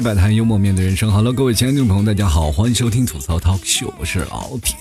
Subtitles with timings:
[0.00, 1.10] 百态，幽默面对人生。
[1.10, 4.76] Hello，各位亲爱的听众朋友，大家好，欢迎收听吐槽 Talk 秀我是老铁。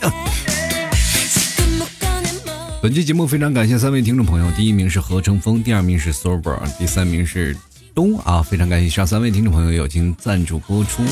[2.82, 7.58] 本期节目非常感谢三位听众朋友，第一名是何成峰，第二名是 Sober，第三名是
[7.96, 11.04] 东啊，非常感谢上三位听众朋友友情赞助播出。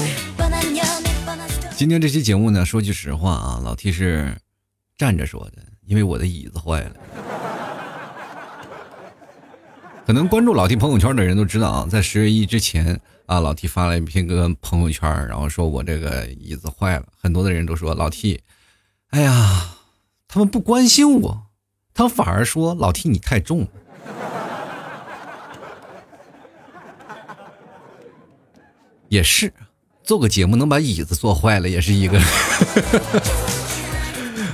[1.75, 4.35] 今天这期节目呢，说句实话啊，老 T 是
[4.97, 6.91] 站着说的，因为我的椅子坏了。
[10.05, 18.43] 可能关注老 T 朋友圈的人都知道啊，在十月一之前啊，老 T 发了一篇个朋友圈，然后说我这个椅子坏了，很多的人都说老 T，
[19.09, 19.77] 哎呀，
[20.27, 21.47] 他们不关心我，
[21.93, 23.67] 他们反而说老 T 你太重了。
[29.09, 29.51] 也是，
[30.03, 32.21] 做个节目能把椅子坐坏了，也是一个。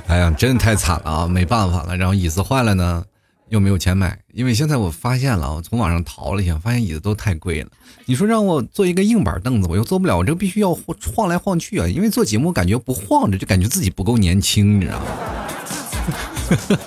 [0.07, 3.05] 哎呀，真的太惨了啊，没办法了，然后椅子坏了呢。
[3.51, 7.69] 又没有钱买，因为现在我发现了，我从网上淘了一下，发现椅子都太贵了。
[8.05, 11.85] 你说让我坐一个硬板凳子，我又坐不了，我这必须要晃来晃去啊。
[11.85, 15.05] 因为做节目感觉不晃着，就感觉自己不够年轻，你知道吗？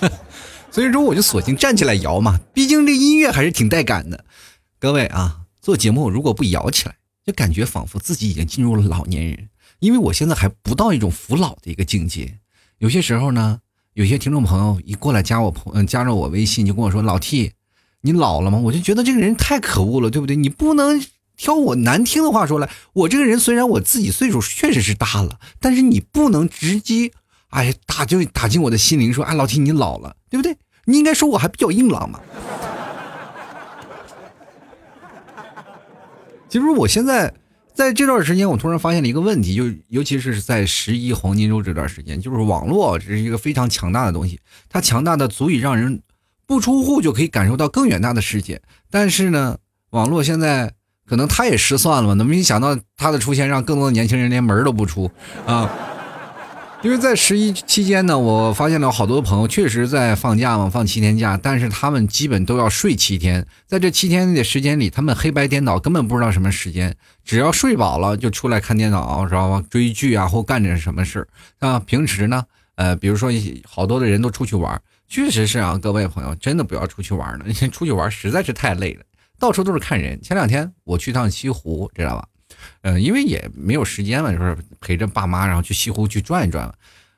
[0.71, 4.25] 所以说我就索性站起来摇嘛，毕竟这音乐还是挺带感的。
[4.79, 12.39] 各位啊，做节目如果不摇起来，就感觉仿佛自己已经进入了老年人，因为我现在还不到一种服老的一个境界。
[12.79, 13.59] 有些时候呢。
[13.95, 17.53] 有些听众朋友一过来加我朋，嗯，加上我微信就跟我说：“老 T，
[18.01, 20.35] 你老了吗？”我就觉得这个人太可恶了，对不对？
[20.35, 21.01] 你不能
[21.37, 22.69] 挑我难听的话说来。
[22.91, 27.09] 我这个人虽然我自己岁数确实是大了，但是你不能直接，
[27.51, 32.19] 哎，打就打进我的心灵，说：“啊，老 T 你老了，对不对？”你应该说我还比较硬朗嘛。
[36.49, 37.33] 其实我现在。
[37.75, 46.01] 在这段时间，我突然发现了一个问题，就尤其是在十一黄金周这段时间，就是网络这是一个非常强大的东西，它强大的足以让人
[46.47, 48.61] 不出户就可以感受到更远大的世界。
[48.89, 49.57] 但是呢，
[49.89, 50.73] 网络现在
[51.05, 52.13] 可能它也失算了吧？
[52.13, 55.11] 能没想到它的出现，让更多的年轻人连门都不出
[55.45, 55.69] 啊。
[56.85, 69.63] 因为在十一期间呢，我发现了好多朋友确实在放假嘛，放七天假，但是他们基本都要睡七天，在这七天的时间里，他们黑白颠倒，根本不知道什么时间，只要睡饱了就出来看电脑，知道吧？
[69.67, 71.79] 追剧啊，或干点什么事啊。
[71.79, 73.31] 平时呢，呃，比如说
[73.67, 79.01] 好多的人都出去玩，确实是啊，各位朋友真的不要出去玩了，出去玩实在是太累了，
[79.39, 80.21] 到处都是看人。
[80.21, 82.27] 前两天我去趟西湖，知道吧？
[82.81, 86.71] 嗯，因为也没有时间嘛，就是陪着爸妈，然后去西湖去转一转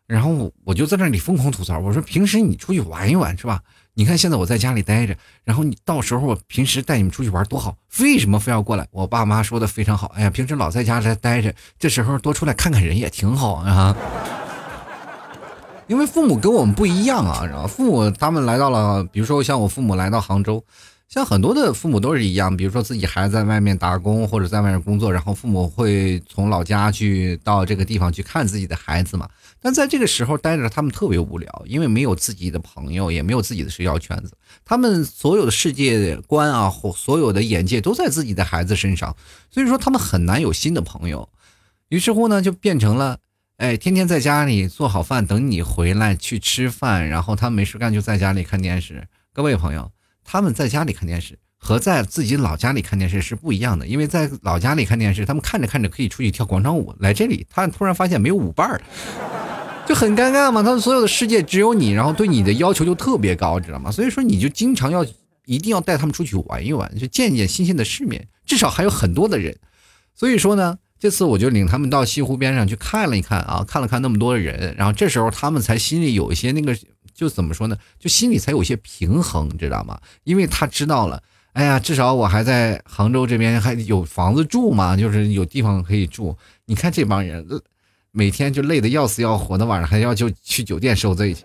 [0.05, 3.61] 然后我就在那里疯狂吐槽，我说平时你出去玩一玩是吧？
[3.93, 5.13] 你看现在我在家里待着，
[5.43, 8.87] 然后你到时候平时带你们出去玩多好，为什么非要过来？
[8.91, 13.95] 我爸妈说的非常好，哎呀，平时老在家里待着，这时候多出来看看人也挺好啊。
[15.87, 20.63] 因为父母跟我们不一样啊，然后父母他们来到了，比如说像我父母来到杭州。
[21.09, 29.29] 像很多的父母都是一样，比如说自己孩子在外面打工或者在外面工作，然后父母会从老家去到这个地方去看自己的孩子嘛。
[29.61, 34.33] 但在这个时候待着，他们特别无聊，因为没有自己的朋友，也没有自己的社交圈子，
[34.65, 39.15] 他们所有的世界观啊，或所有的眼界都在自己的孩子身上，
[39.49, 41.29] 所以说他们很难有新的朋友。
[41.87, 43.19] 于是乎呢，就变成了，
[43.55, 49.07] 哎，天天在家里做好饭等你回来去吃饭，然后他没事干就在家里看电视。
[49.31, 49.89] 各位朋友。
[50.29, 58.81] 他们在家里看电视和在自己老家里看电视是不一样的，因为在老家里看电视，他们看着看着可以出去跳广场舞，来这里他突然发现没有舞伴儿，
[59.87, 60.61] 就很尴尬嘛。
[60.61, 63.89] 他们所有的世界只有你，然后对你的要求就特别高，知道吗？
[63.89, 65.05] 所以说你就经常要
[65.45, 69.57] 一定要带他们出去玩一玩，就见见新鲜的世面，至少还有很多的人。
[70.13, 76.77] 所以说呢，这次我就领他们到西湖边上去看了一看啊，看了看那么多的人，然后这时候他们才心里有一些那个。
[77.17, 77.75] 就怎么说呢？
[77.97, 79.99] 就心里才有些平衡，你知道吗？
[80.23, 81.23] 因为他知道了，
[81.53, 86.37] 哎呀，至少我还在杭州这边还有房子住嘛，就是有地方可以住。
[86.65, 87.43] 你看这帮人，
[88.11, 91.43] 每天就累得要死要活的，晚上还要就去酒店受罪去，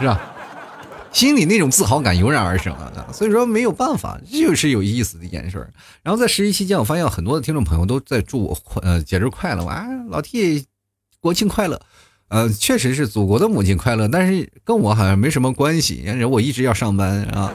[0.00, 0.20] 是吧？
[1.12, 2.92] 心里那种自豪感油然而生啊！
[3.12, 5.72] 所以说没有办法，这就是有意思的一件事儿。
[6.02, 10.64] 然后在十一期间，我发现很多的听众朋友都在祝我呃节日快乐，啊，老 T
[11.20, 11.80] 国庆快乐。
[12.30, 17.52] 呃，确实是祖国的母亲快乐，但是跟我好像没什么关系，因为我一直要上班啊。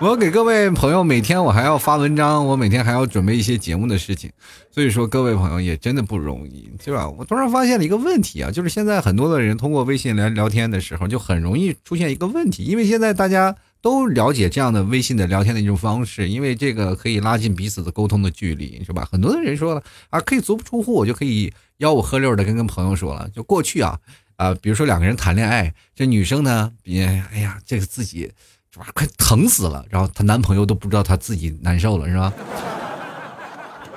[0.00, 4.30] 我给各位朋友每天我还要发文章，我每天还要准备一些节目的事情，
[4.70, 7.06] 所以说各位朋友也真的不容易，对吧？
[7.08, 13.54] 我突然发现了一个问题啊，就是现在很多的人通过微信来聊天的时候，就很容易出现一个问题，因为现在大家。
[13.84, 19.06] 都了解这样的微信的聊天的一种方式，因为这个可以拉近彼此的沟通的距离，是吧？
[19.12, 23.28] 很多的人说了啊，可以足不出户，我就可以吆五喝六的跟跟朋友说了。
[23.28, 24.00] 就过去啊，
[24.36, 28.32] 啊，比如说两个人谈恋爱，这女生呢，别，哎呀，这个自己
[28.72, 32.32] 是吧，快疼死了，然后她男朋友都不知道她自己难受了，是吧？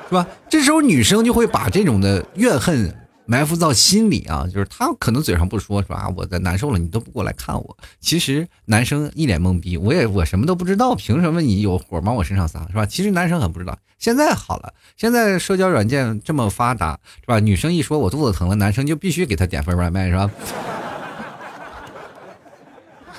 [0.09, 0.27] 是吧？
[0.49, 2.93] 这时候女生就会把这种的怨恨
[3.27, 6.11] 埋伏到心里啊，就是他可能嘴上不说，是吧？
[6.15, 7.77] 我在难受了，你都不过来看我。
[7.99, 12.85] 其实男生一脸懵逼，我也我什么都不知道，凭什么你有火往我身上撒，是吧？
[12.85, 13.77] 其实男生很不知道。
[13.99, 17.39] 现在好了，现在社交软件这么发达，是吧？
[17.39, 20.31] 女生一说我肚子疼了，男生就必须给她点份外卖，是吧？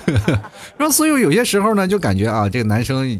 [0.75, 3.19] 然后所以有些时候呢，就感觉啊，这个男生。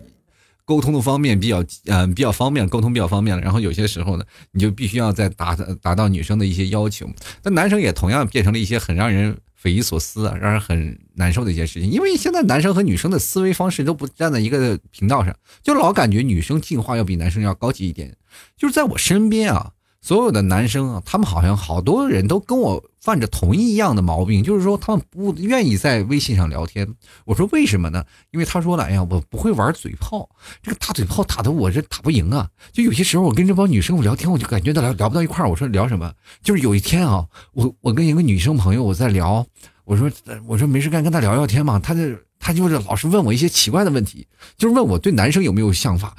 [0.69, 3.41] 沟通的方面比较，嗯，比较方便，沟通比较方便了。
[3.41, 7.09] 然后有些时候呢，你就必须要再达达到女生的一些要求。
[7.41, 11.89] 那男生也同样变成了一些很让人匪夷所思啊，让人很难受的一些事情。
[11.89, 18.15] 因为现在男生和女生的思维方式都不站在一个频道上，就老感觉女生进化要比男生要高级一点。
[18.55, 19.71] 就是在我身边啊。
[20.01, 26.87] 所有的男生啊，他们好像好多人都跟我犯着同一样的毛病，就是说他们不愿意在微信上聊天。
[27.25, 28.03] 我说为什么呢？
[28.31, 30.29] 因为他说了，哎呀，我不会玩嘴炮，
[30.63, 32.49] 这个打嘴炮打的我这打不赢啊。
[32.71, 35.49] 就有些时候我跟这帮女生我聊天，我就感觉到聊聊不到一块儿。
[35.49, 36.13] 我说聊什么？
[36.41, 39.45] 就是有一天啊，我我跟一个女生朋友我在聊，
[39.83, 40.09] 我说
[40.47, 41.77] 我说没事干，跟她聊聊天嘛。
[41.77, 42.01] 她就
[42.39, 44.25] 她就是老是问我一些奇怪的问题，
[44.57, 46.15] 就是问我对男生有没有想法。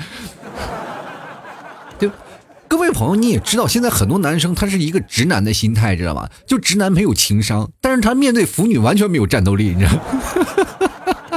[2.70, 6.30] 各位朋友，你也知道，现在很多男生他是一个直男的心态，知道吗？
[6.46, 10.00] 就直男没有情商，但是他面对腐女完全没有战斗力，你知道吗？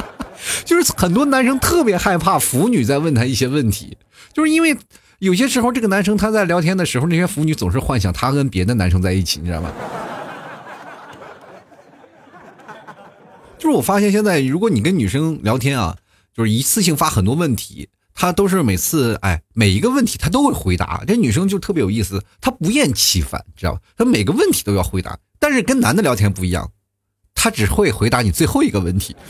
[0.63, 3.97] 就是很多男生特别害怕腐女在问他一些问题，
[4.31, 4.77] 就是因为
[5.17, 9.71] 有些时候这个男生他在聊天的时候，那些腐女总是幻想他跟别的男生在一起，你知道吗？
[13.57, 15.97] 就是我发现现在，如果你跟女生聊天啊，
[16.37, 17.89] 就是一次性发很多问题。
[18.13, 21.03] 他都是每次哎，每一个问题他都会回答。
[21.07, 23.81] 这女生就特别有意思，她不厌其烦，知道吧？
[23.97, 25.17] 她每个问题都要回答。
[25.39, 26.71] 但是跟男的聊天不一样，
[27.33, 29.15] 他只会回答你最后一个问题。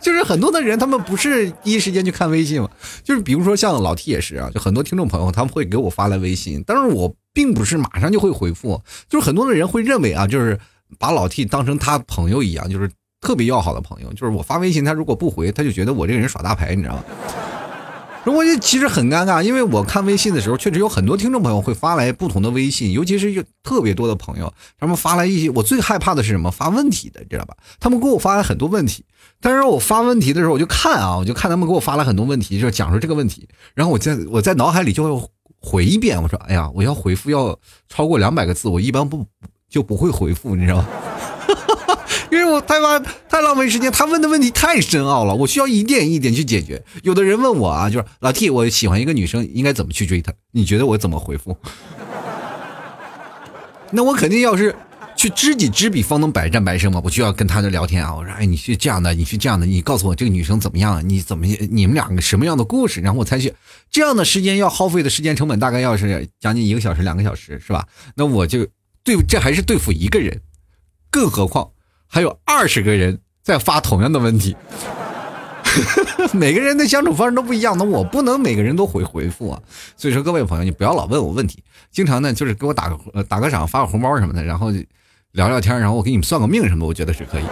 [0.00, 2.68] 就是很多的人，他们不是第一时间去看微信嘛？
[3.02, 8.82] 就是比如说像老 T 也是啊，就很多听众朋友他们会给我发来微信，但是我并不是马上就会回复。
[9.08, 10.60] 就是很多的人会认为啊，就是
[10.98, 12.90] 把老 T 当成他朋友一样，就是。
[13.24, 17.04] 特别要好的朋友，就是我发微信，他如果不回，他就觉得我这个人耍大牌，你知道吗？
[18.26, 26.50] 我就其实很尴尬，因为我看微信的时候，确实有很多听众朋友会发来不同的微信，尤其是有特别多的朋友，他们发来一些，我最害怕的是什么？
[26.50, 27.54] 发问题的，知道吧？
[27.80, 29.04] 他们给我发来很多问题，
[29.40, 35.28] 但是我发问题的时候，我就看啊，我就看他们给我发来很多问题，就讲述这个问题，然后我在我在脑海里就会
[35.60, 39.26] 回一遍，我说，哎呀，我要回复要超过两百个字，我一般不
[39.68, 40.88] 就不会回复，你知道吗？
[42.34, 42.98] 因为我太花
[43.28, 46.82] 太浪费时间，他问的问题太深奥了，我需要一点一点去解决。
[47.04, 50.32] 有的人问我啊，就是老 T，我喜欢一个女生，应该怎么去追她？
[50.50, 51.56] 你觉得我怎么回复？
[53.92, 54.74] 那我肯定要是
[55.14, 57.00] 去知己知彼，方能百战百胜嘛。
[57.04, 61.08] 我就要跟他的聊天啊，我说，哎，你是这样的，你是这样的，你告诉我这个女生怎么样？
[61.08, 63.00] 你怎么你们两个什么样的故事？
[63.00, 63.54] 然后我才去。
[63.92, 67.86] 这样的时间要耗费的时间成本大概要是将近一个小时、两个小时，是吧？
[68.16, 68.66] 那我就
[69.04, 70.40] 对，这还是对付一个人，
[71.12, 71.70] 更何况。
[72.14, 74.56] 还有二十个人在发同样的问题，
[76.32, 79.60] 每个人的相处方式都不一样，那我不能每个人都回回复啊。
[79.96, 84.70] 所以说，各位朋友，你不要老问我问题，经常呢就是给我打个打个赏，发个红包什么的，然后
[85.32, 87.44] 聊聊天，然后我给你们算个命什么，我觉得是可以。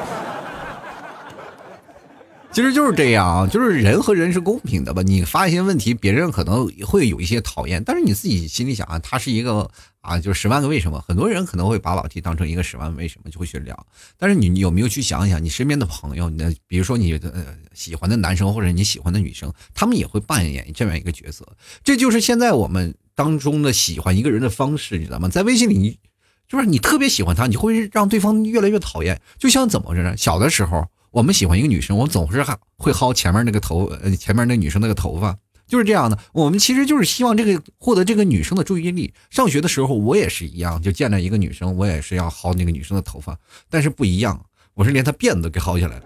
[2.53, 5.01] 其实就是这样啊，就是人和人是公平的吧？
[5.01, 9.71] 你发一些问题，别人可能会有一些讨厌，但是你自己心里想啊，他是一个
[10.03, 11.03] 啊，就是十万个为什么。
[11.09, 13.87] 很多人可能会把老 T 当成一个十万为什么就会去聊，
[14.19, 17.43] 但是你有没有去想一想，你身边的朋友，你比如说你的呃
[17.73, 21.47] 喜欢的男生或者你喜欢的女生，他们也会扮演这样一个角色。
[21.83, 25.27] 这就是现在我们当中的喜欢一个人的方式，你知道吗？
[25.27, 25.99] 在微信里，
[26.47, 29.19] 就是你特别喜欢他，你会让对方越来越讨厌。
[29.39, 30.15] 就像怎么着呢？
[30.19, 30.87] 小的时候。
[31.13, 32.45] 我们喜欢一个女生，我总是
[32.79, 36.19] 会薅前面那个头，呃，前面那女生那个头发，就是这样的。
[36.33, 39.13] 我们其实就是希望这个获得这个女生的注意力。
[39.29, 43.39] 上学的时候我也是一样，就见了一个女生，我也是要薅那个女生的头发，
[43.69, 44.43] 但是不一样，
[44.73, 46.03] 我是连她辫子都给薅下来了。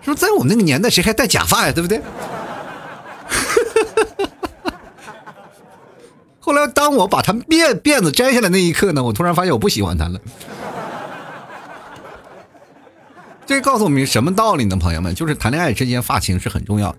[0.00, 1.72] 说在我们那个年代，谁还戴假发呀？
[1.72, 2.00] 对不对？
[6.40, 10.18] 后来当我把她辫辫子摘下来那一刻呢，我突然发现我不喜欢她了。
[13.50, 15.12] 这告诉我们什么道理呢，朋友们？
[15.12, 16.98] 就是谈恋爱之间发情是很重要的。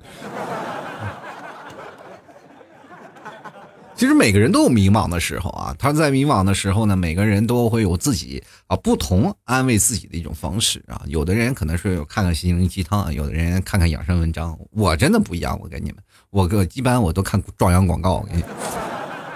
[3.96, 11.02] 其实每个人都有迷茫的时候啊，他在迷茫的时候呢，每个人都会有自己啊不同安慰自己的一种方式啊。
[11.06, 14.60] 有的人可能是看看心灵鸡汤，有的人看看养生文章。
[14.72, 18.16] 我真的不一样，我跟你们，我个一般我都看壮阳广告。
[18.16, 18.44] 我跟你，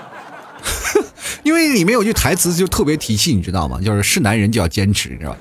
[1.44, 3.80] 因为里面有句台词就特别提气，你知道吗？
[3.82, 5.38] 就是是男人就要坚持，你知道吧？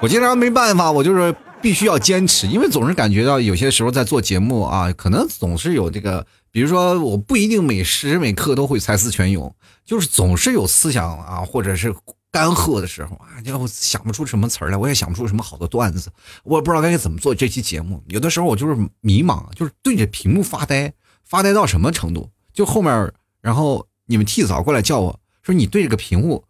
[0.00, 9.52] 我经常没办法，我就是必须要坚持，因为总是感觉到有些时候在做节目啊，可能总是有这个，比如说我不一定每时每刻都会才思泉涌，
[9.84, 11.92] 就是总是有思想啊，或者是
[12.30, 16.08] 干涸的时候啊，就想不出什么词儿来，我也想不出什么好的段子，
[16.44, 18.00] 我也不知道该怎么做这期节目。
[18.06, 20.92] 有的时候我就是迷茫，就是对着屏幕发呆，
[21.24, 22.30] 发呆到什么程度？
[22.52, 26.44] 就后面，然后你们替嫂过来叫我说：“你对着个屏幕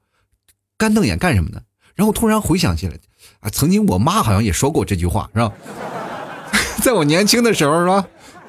[0.77, 1.63] 干瞪眼干什么呢？”
[1.97, 2.99] 然后突然回想起来。
[3.51, 5.53] 曾经我妈好像也说过这句话，是吧？
[6.83, 8.07] 在我年轻的时候，是吧？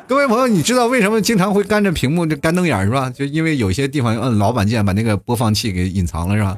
[0.07, 3.09] 各位朋友，你知道为什么经常会干着屏幕这干瞪眼是吧？
[3.09, 6.57] 就因为有些地方摁老板键，把那个播放器给隐藏了，是吧？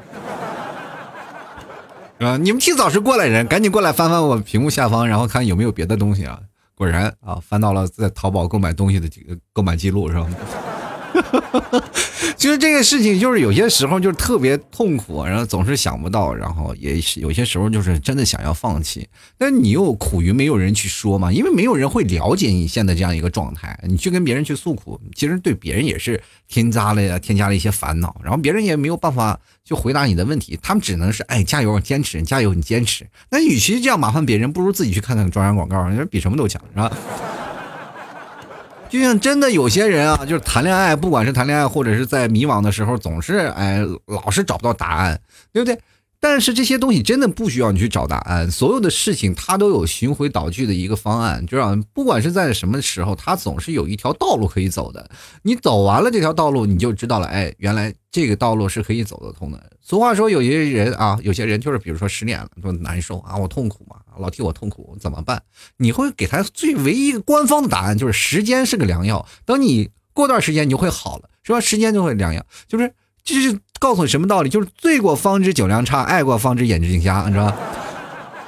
[2.19, 2.37] 是吧？
[2.37, 6.39] 你们提早是过来人，赶紧过来翻翻我屏幕下方，然后看有没有别的东西啊！
[6.75, 10.27] 果然啊，翻到了在淘宝购买东西的这个购买记录，是吧？
[12.37, 36.91] 其实这个事情就是有些时候就是特别痛苦，然后总是想不到，然后也有些时候就是真的想要放弃，但你又苦于没有人去说嘛，因为没有人会了解你现在这样一个状态，你去跟别人去诉苦，其实对别人也是添加了呀添加了一些烦恼，然后别人也没有办法去回答你的问题，他们只能是哎加油坚持加油你坚持，那与其这样麻烦别人，不如自己去看看专栏广告，你说比什么都强是吧？
[38.91, 45.17] 就像真的有些人啊，就是谈恋爱，不管是谈恋爱，或者是在迷茫的时候，总是哎，老是找不到答案，
[45.53, 45.79] 对不对？
[46.19, 55.09] 但是这些东西真的不需要你去找答案，所有的事情它都有循回导句的一个方案，就让不管是在什么时候，它总是有一条道路可以走的。
[55.41, 59.71] 你走完了这条道路，你就知道了，哎，原来这个道路是可以走得通的。
[59.79, 65.43] 俗话说，有些人啊，有些人就是比如说失恋了，说难受啊，我痛苦嘛，老替我痛苦，怎么办？
[65.77, 69.27] 你会给他最唯一官方的答案，就是时间是个良药。
[69.45, 71.59] 等你过段时间，你就会好了，是吧？
[71.59, 72.93] 时间就会良药，就是。
[73.23, 74.49] 就是告诉你什么道理？
[74.49, 77.57] 就是醉过方知酒量差，爱过方知眼睛瞎，你知道吧？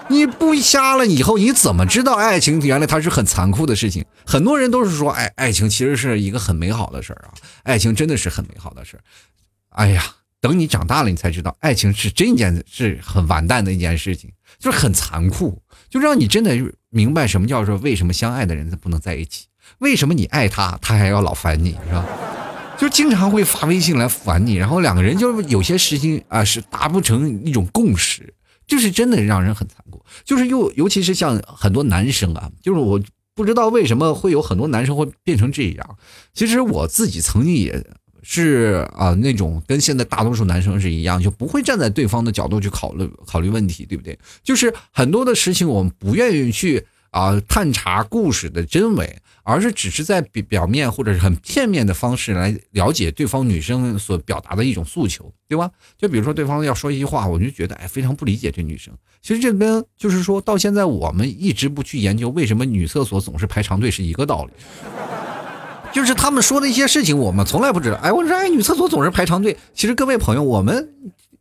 [0.10, 4.04] 你不瞎了以后，你怎么知道爱情原来它是很残酷的事情？
[4.26, 9.04] 很多人都是说，哎，爱情其实是一个很美好的事儿啊，爱情真的是很美好的事儿。
[9.70, 10.04] 哎呀，
[10.42, 14.32] 等你长大了，你才知道，爱情是真件是很完蛋的一件事情，
[14.64, 16.58] 就是很残酷，就让你真的
[16.90, 19.48] 明白什么叫做为什么相爱的人不能在一起，
[19.80, 22.06] 为什么你爱他，他还要老烦你，是吧？
[22.78, 28.34] 就经常会发微信来烦你，然后两个人就有些事情啊是达不成一种共识，
[28.66, 30.02] 就是真的让人很残酷。
[30.24, 33.02] 就是又尤其是像很多男生啊，就是我
[33.36, 35.98] 不知道为什么会有很多男生会变成这样。
[36.34, 37.86] 其实我自己曾经也
[38.24, 44.18] 是啊，那种跟现在大多数男生是一样，就不会站在对方的角度去考虑考虑问题，对不对？
[44.42, 49.16] 就是很多的事情我们不愿意去啊探查故事的真伪。
[49.46, 55.70] 而是只是在表表面或者是很片面的方式来了解对方女生所表达的一种诉求，对吧？
[55.98, 58.94] 就比如说对方要说一句话，我就觉得哎非常不理解这女生。
[59.22, 64.52] 其实这跟就是说到现在我们一直不去研究为什么女厕所总是排长队是一个道理。
[65.94, 67.96] 就是他们说的一些事情，我们从来不知道。
[67.98, 70.90] 哎，我说哎女厕所总是排长队，其实各位朋友我们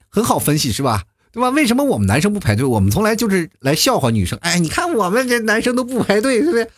[0.08, 1.02] 很好分析是吧？
[1.32, 1.48] 对吧？
[1.48, 2.64] 为什么我们男生不排队？
[2.64, 4.38] 我们从来就是来笑话女生。
[4.42, 6.68] 哎，你看我们这男生都不排队，对不对？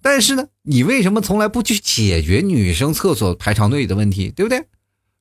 [0.00, 4.58] 但是呢，你为什么从来不去解决女生厕所排长队的问题，对不对？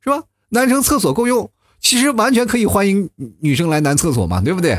[0.01, 0.21] 是吧？
[0.49, 1.49] 男生厕所够用，
[1.79, 4.77] 其实完全可以欢迎女生来男厕所嘛，对不对？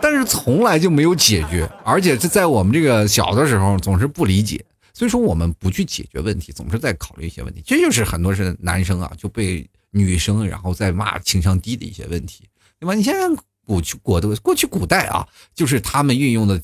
[0.00, 12.94] 但是从来就没有解决，而且是在我们这个小的时候总是不理解，所以说我们不去解决问题，总是在考虑一些问题，这就是很多是男生啊就被女生然后再骂情商低的一些问题，对吧？
[12.94, 16.60] 你现在过去过的过去古代啊，就是他们运用的。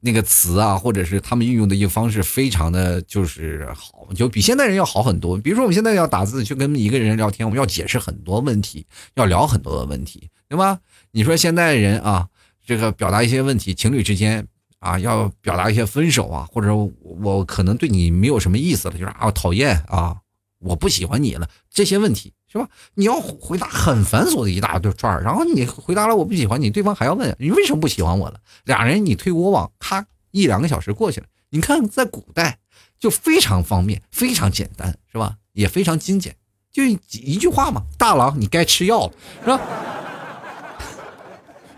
[0.00, 5.36] 那个词啊，或者是他们运用的一个方式，非常的就是好，就比现代人要好很多。
[5.36, 10.78] 比如说，我们现在要打字去跟一个人聊天，我们要解释很多问题，要聊很多的问题，对吧？
[11.10, 12.28] 你说现代人啊，
[12.64, 14.46] 这个表达一些问题，情侣之间
[14.80, 20.16] 啊，要表达一些分手啊，或者我可能对你没有什么意思了，就是啊，讨厌啊，
[20.60, 22.32] 我不喜欢你了，这些问题。
[22.50, 22.66] 是吧？
[22.94, 28.40] 你要回答很繁琐的一大堆串儿，然后你回答了我不喜欢你，对方还要问你为什么不喜欢我了？
[28.64, 31.26] 俩人你推我往，咔一两个小时过去了。
[31.50, 32.56] 你看在古代
[32.98, 35.36] 就非常方便，非常简单，是吧？
[35.52, 36.34] 也非常精简，
[36.72, 39.60] 就一句话嘛，大郎你该吃药了，是吧？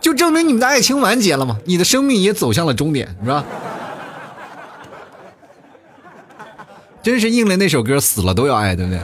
[0.00, 3.45] 就证明你们的爱情完结了嘛，你的生命也走向了终点，是吧？
[7.02, 9.00] 真是应了那首歌，死了都要爱，对不对？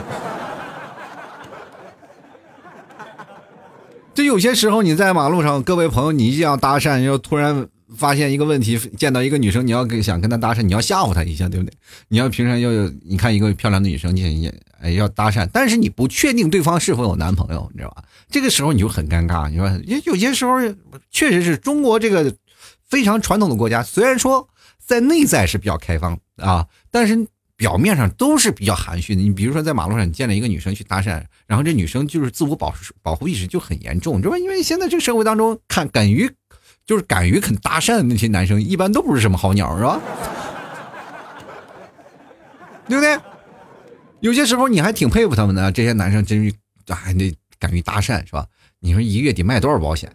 [4.13, 11.73] 就有些时候，你在马路上，各位朋友，你一定要搭讪，要突然发现一个问题，见到一个女生，你要跟想跟她搭讪，你要吓唬她一下，对不对？
[12.09, 12.69] 你要平常要，
[13.05, 18.03] 你看一个漂亮的女生，你也哎要搭讪，但是你不确定对方是否有男朋友，你知道吧？
[18.29, 19.69] 这个时候你就很尴尬，你说，
[20.05, 20.57] 有些时候
[21.09, 22.35] 确实是中国这个
[22.87, 24.49] 非常传统的国家，虽然说
[24.85, 29.21] 在内在是比较开放啊，但是表面上都是比较含蓄的。
[29.21, 34.37] 你比如说在马路上，你见了一个女生去搭讪，然后这女生就是自我保护保护意识就很严重，知道吧？
[34.37, 36.29] 因为现在这个社会当中，看敢于
[36.87, 39.99] 就是敢于肯搭讪的那些男生，一般都不是什么好鸟，是吧？
[42.87, 43.19] 对不对？
[44.21, 46.53] 有些时候你还挺佩服他们的，这些男生真是
[46.91, 48.45] 还得敢于搭讪，是吧？
[48.79, 50.09] 你说一个月得卖多少保险？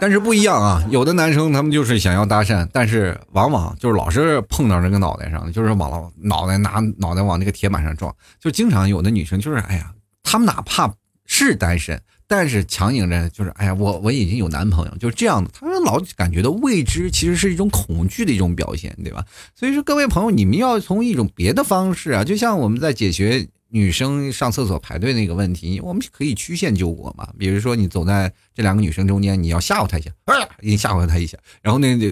[0.00, 10.90] 但是不一样啊，有的男生他们就是想要搭讪，但是往往就是老是碰到这个脑袋上，就是往脑袋拿脑袋往那个铁板上撞，就经常有的女生就是哎呀，他们哪怕
[11.26, 19.24] 是单身，但是强硬着就是哎呀，我我已经有男朋友，就是这样的，他们老感觉到未知其实是一种恐惧的一种表现，对吧？
[19.56, 23.48] 所以说各位朋友，你们要从一种别的方式啊，就像我们在解决。
[23.70, 27.28] 女生上厕所排队那个问题，我们可以曲线救国嘛？
[27.38, 30.32] 比如说，你走在这两个女生中间，你要吓唬她一下，啊，
[30.62, 32.10] 你吓唬她一下，然后那那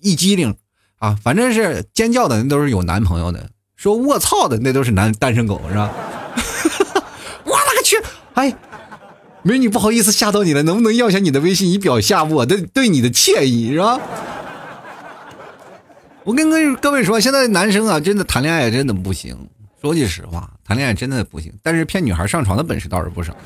[0.00, 0.52] 一激灵
[0.98, 5.92] 啊，反正是尖叫的那都是有男朋友的，说卧槽的那都是男单身狗是吧？
[7.46, 7.96] 我勒个去！
[8.34, 8.52] 哎，
[9.46, 14.00] 美女不好意思吓到你了，能不能要下你的微信以表下我的对你的歉意是吧？
[16.24, 19.36] 我跟各位各位说，现在男生啊，真的谈恋爱真的不行。
[19.82, 23.36] 说句实话，谈恋爱真的不行，但是骗女孩上床的本事倒是不少，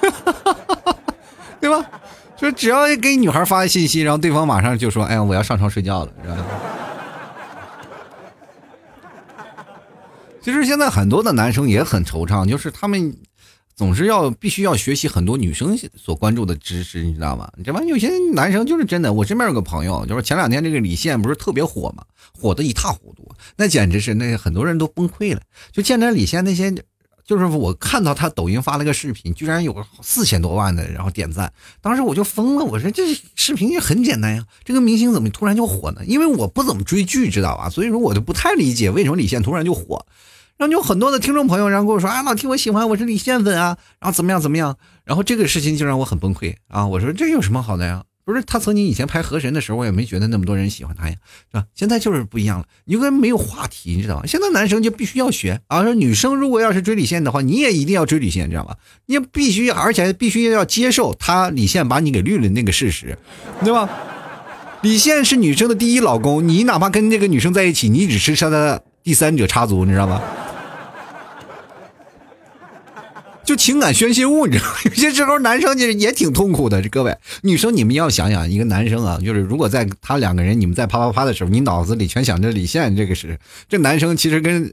[1.60, 1.84] 对吧？
[2.40, 6.36] 说只要给女孩发信息，然后对方马上就说：“哎呀，我要上床睡觉了。”是吧？
[10.40, 13.14] 其实现在很多的男生也很惆怅，就是他们。
[13.76, 17.50] 总是要必须要学习很多女生所关注的知识，你知道吗？
[17.64, 19.12] 这玩意有些男生就是真的。
[19.12, 25.40] 我身边有个朋友，就是前两天这个李现不是特别火嘛，火的一塌糊涂，那简直是那很多人都崩溃了。
[25.72, 26.72] 就见着李现那些，
[27.26, 32.64] 就是我看到他抖音发了个视频，居然有四千多万的然后点赞，当时我就疯了。
[32.64, 36.02] 我说这视频也很简单呀，这个明星怎么突然就火呢？
[36.06, 37.68] 因为我不怎么追剧，知道吧？
[37.68, 40.06] 所以说我就不太理解为什么李现突然就火。
[40.56, 44.76] 然后有很多的听众朋友，然后跟我说：“啊，老听我喜欢，我是李现粉啊。”然后怎么样怎么样？
[45.04, 46.86] 然后这个事情就让我很崩溃啊！
[46.86, 48.04] 我说这有什么好的呀？
[48.24, 51.16] 不是他曾经以前拍河神的时候，我也没觉得那么多人喜欢他呀，
[51.50, 51.64] 是吧？
[51.74, 54.22] 现在就是不一样了，你跟没有话题，你知道吗？
[54.26, 55.82] 现在男生就必须要学啊！
[55.82, 58.76] 说女生如果要是追李现的话，你也一定要追李现，知道吧？
[59.06, 63.18] 你必须，而且必须要接受他李现把你给绿了那个事实，
[63.62, 63.86] 对吧？
[64.80, 70.22] 李现是女生的第一老公，你哪怕跟那个女生在一起，你只是他的第三者插足，你知道吗？
[73.44, 74.76] 就情感宣泄物，你知道吗？
[74.86, 76.80] 有些时候男生其实也挺痛苦的。
[76.80, 84.72] 这各位女生，你们要想想，一个男生啊，就是如果在他两个人你们在啪啪啪的时候，你脑子里全想着李现，这个是这男生其实跟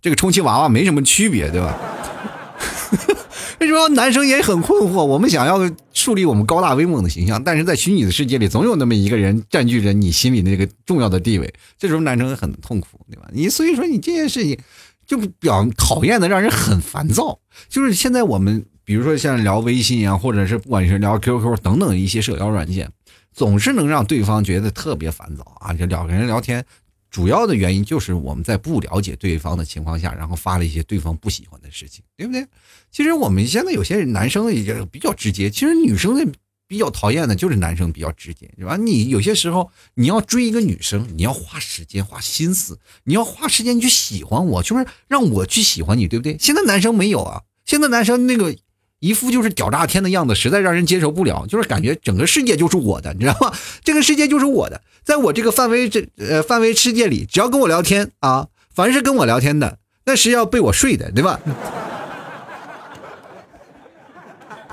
[0.00, 1.78] 这个充气娃娃没什么区别，对吧？
[3.60, 5.04] 为什么男生也很困惑？
[5.04, 13.28] 我们想要树立我们高大威猛的形象，但是在虚拟的世界里，总有那么一个人占据着你心里那个重要的地位，这时候男生很痛苦，对吧？
[13.32, 14.58] 你所以说你这件事情。
[15.06, 17.38] 就表讨厌的，让人很烦躁。
[17.68, 22.90] 就是现在我们，比如说像聊微信啊，或者是不管是聊 QQ 等等一些社交软件，
[23.32, 25.72] 总是能让对方觉得特别烦躁啊。
[25.72, 26.64] 就两个人聊天，
[27.10, 32.46] 主要的原因就是我们在不了解对方的情况下，然后发了一些对方不喜欢的事情，对不对？
[32.90, 36.32] 其实我们现在有些男生也比较直接，其实女生的。
[36.68, 38.76] 比较讨厌的就是男生比较直接，是吧？
[38.76, 46.36] 你有些时候你要追一个女生，你要花时间花心思，你要花时间去喜欢我，就是让我去喜欢你，对不对？
[46.40, 48.56] 现在男生没有啊，现在男生那个
[48.98, 53.52] 一副就是屌炸天的样子，实在让人接受不了，就是感觉整个世界就是我的，你知道吗？
[53.84, 61.40] 这个世界就是我的，在我这个范围这呃范围世界里，只要跟我聊天啊，凡是跟我聊天的，那是要被我睡的，对吧？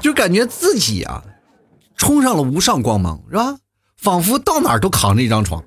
[0.01, 1.23] 就感觉自己啊。
[2.03, 3.55] 冲上了无上光芒，是吧？
[3.95, 5.63] 仿佛到哪儿都扛着一张床。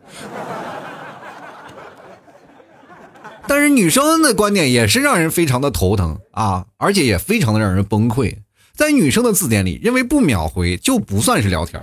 [3.46, 8.37] 但是女生的观点也是让人非常的头疼啊，而且也非常的让人崩溃。
[8.75, 11.83] 在女生的字典里，认为不秒回就不算是聊天。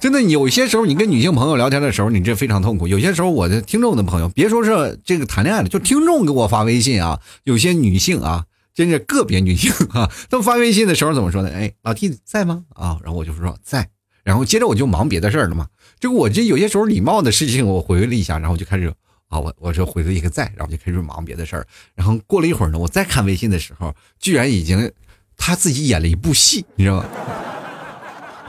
[0.00, 2.88] 真的，有些时候你跟女性朋友聊天的时候，你这非常痛苦。
[2.88, 8.46] 有些时候，我的听众的朋友，别说是这个谈恋爱了，就听众给我发微信啊，有些女性啊。
[8.76, 11.50] 真是个别女性啊，他们发微信的时候怎么说呢？
[11.50, 12.64] 哎，老弟在吗？
[12.74, 13.88] 啊，然后我就说在，
[14.22, 15.66] 然后接着我就忙别的事儿了嘛。
[15.98, 18.92] 这个我这有些时候礼貌的事情我回了一下，然后就开始
[19.28, 21.66] 啊，我我说回了一个在，然后就开始忙别的事儿。
[21.94, 24.92] 然后过了一会儿呢，我再看微信的时候，居然已经
[25.38, 27.06] 他自己演了一部戏，你知道吗？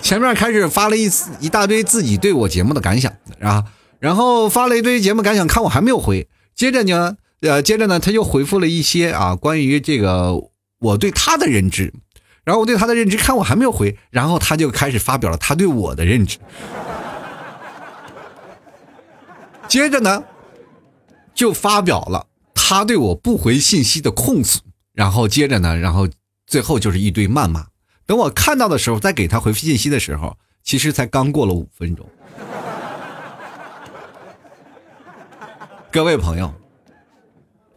[0.01, 1.09] 前面开始发了一
[1.39, 3.63] 一大堆自己对我节目的感想啊，
[3.99, 7.15] 然后发了一堆节目感想，看我还没有回，接着呢。
[7.41, 10.33] 呃，接着呢，他又回复了一些啊，关于这个
[10.79, 11.93] 我对他的认知，
[12.43, 16.39] 然后我对他的认知，看我还没有回，然后他就开始发表了他对我的认知。
[19.67, 20.23] 接着呢，
[21.35, 24.61] 就发表了他对我不回信息的控诉，
[24.93, 26.07] 然后接着呢，然后
[26.47, 27.67] 最后就是一堆谩骂。
[28.05, 32.09] 等我看到的时候，再给他回复信息的时候，其实才刚过了五分钟。
[35.91, 36.53] 各位朋友，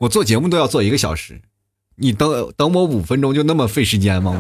[0.01, 1.43] 我做节目都要做一个小时，
[1.97, 4.35] 你等等我五分钟就那么费时间吗？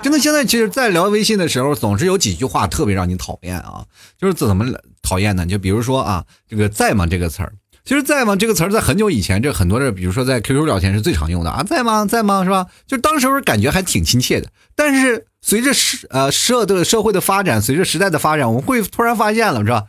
[0.00, 3.84] 真的，现在其实，在聊微信的时候，总是有几句话特别让你讨厌啊，
[4.18, 4.64] 就是怎么
[5.02, 5.44] 讨厌呢？
[5.44, 7.52] 就比如说啊，这个“在吗”这个词儿，
[7.84, 12.06] 其实“在吗”这个词儿在很久以前，这很多的，比如说在 QQ 聊天是最常用的啊，“在吗？
[12.06, 12.66] 在吗？”是吧？
[12.86, 14.48] 就当时感觉还挺亲切的。
[14.74, 19.84] 但是随着社呃社的社会的发展，随着时代的发展，我们会突然发现了，是吧？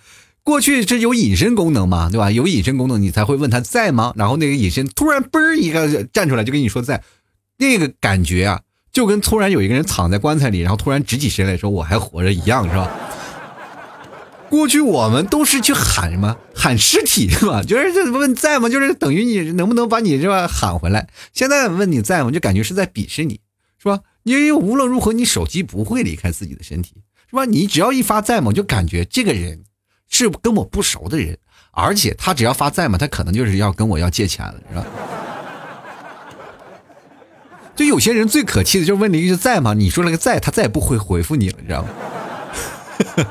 [0.46, 2.30] 过去这有隐身功能嘛，对吧？
[2.30, 4.14] 有隐身功能，你才会问他在吗？
[4.16, 7.04] 然后那个隐身突然嘣一个站出来，就跟你说在，
[7.58, 8.62] 那个感觉啊。
[8.94, 12.90] 就跟突然有一个人躺在棺材里，然后突然直起身来说我还活着一样，是吧？
[14.50, 17.62] 过去我们都是去喊什么喊尸体是吧？
[17.62, 18.70] 就是问在吗？
[18.70, 21.10] 就是等于你能不能把你这吧喊回来？
[21.34, 22.32] 现在问你在吗？
[22.32, 23.42] 就感觉是在鄙视你，
[23.80, 24.00] 是吧？
[24.24, 26.94] 因为无论如何，你手机不会离开自己的身体，
[27.30, 27.44] 是吧？
[27.46, 29.64] 你只要一发在吗，就感觉这个人
[30.16, 31.38] 是跟我不熟的人，
[31.72, 34.86] 而且他只要发在吗，他可能就是要跟我要借钱了，是吧？
[37.76, 39.74] 就有些人最可气的就是问了一句在吗？
[39.74, 41.90] 你说了个在，他再也不会回复你了，你知道吗？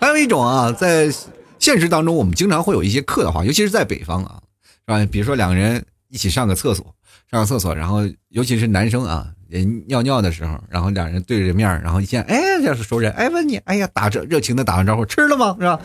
[0.00, 1.12] 还有一种啊，在
[1.58, 4.40] 现实当中，我们经常会有一些客套话，尤其是在北方啊，
[4.86, 5.06] 是吧？
[5.12, 6.94] 比如说两个人一起上个厕所，
[7.30, 8.00] 上个厕所，然后
[8.30, 15.56] 尤其是男生啊，人尿尿的时候，然后两人对着面，然后一见，哎，要是熟人，哎，问你，哎呀，打着热情的打完招呼，吃了吗？
[15.58, 15.80] 是吧？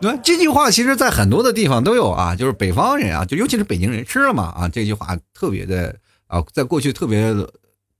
[0.00, 4.44] 对，这句话其实，在很多的地方都有啊，就是北方人啊，就尤其是北京人，吃了吗？
[4.56, 5.94] 啊，这句话特别的
[6.26, 7.32] 啊，在过去特别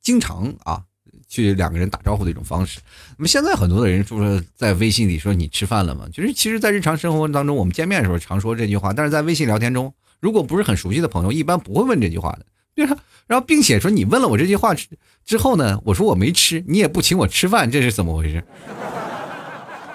[0.02, 0.82] 经常啊，
[1.28, 2.80] 去两个人打招呼的一种方式。
[3.18, 6.06] 那么现在很多的人说在微信里说你吃饭了吗？
[6.10, 12.46] 就是其实，在日常生活当中，我们见面的时候常说这句话，但是在微信聊天中，如果不是很熟悉的朋友，一般不会问这句话的。
[12.72, 12.96] 对吧？
[13.26, 14.86] 然后，并且说你问了我这句话之
[15.26, 18.42] 之后呢，我说我没吃，你也不请我吃饭，这是怎么回事？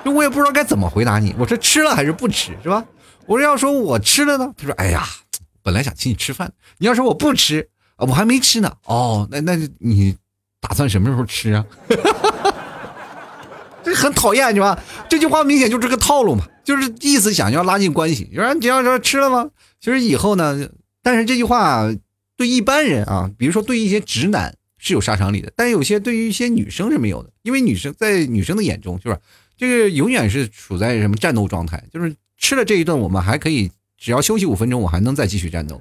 [0.04, 1.34] 就我也不知道该怎么回答你。
[1.40, 2.86] 我说吃了还是不吃，是吧？
[3.26, 5.04] 我说要说我吃了呢，他说：“哎呀，
[5.64, 8.72] 本来想请你吃饭，你要说我不吃，我还没吃呢。
[8.84, 10.16] 哦，那那你
[10.62, 11.66] 打算什么时候吃啊？”
[13.84, 14.78] 这很讨厌，是吧？
[15.10, 18.30] 这句话明显就是个套路嘛，就是意思想要拉近关系。
[18.32, 19.50] 有人只要说吃了吗？
[19.86, 20.67] 其实以后呢，
[21.04, 21.88] 但是这句话
[22.36, 29.21] 对一般人啊，比如说对一些直男是有杀伤力的，但有些对于一些女生是没有的，因为女生在女生的眼中就，是吧？
[29.56, 31.84] 这个永远是处在什么战斗状态？
[31.93, 35.80] 就是吃了这一顿，我们还可以，只要休息五分钟，我还能再继续战斗。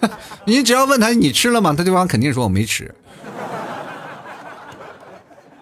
[0.46, 1.74] 你只要问他你吃了吗？
[1.76, 2.94] 他对方肯定说我没吃。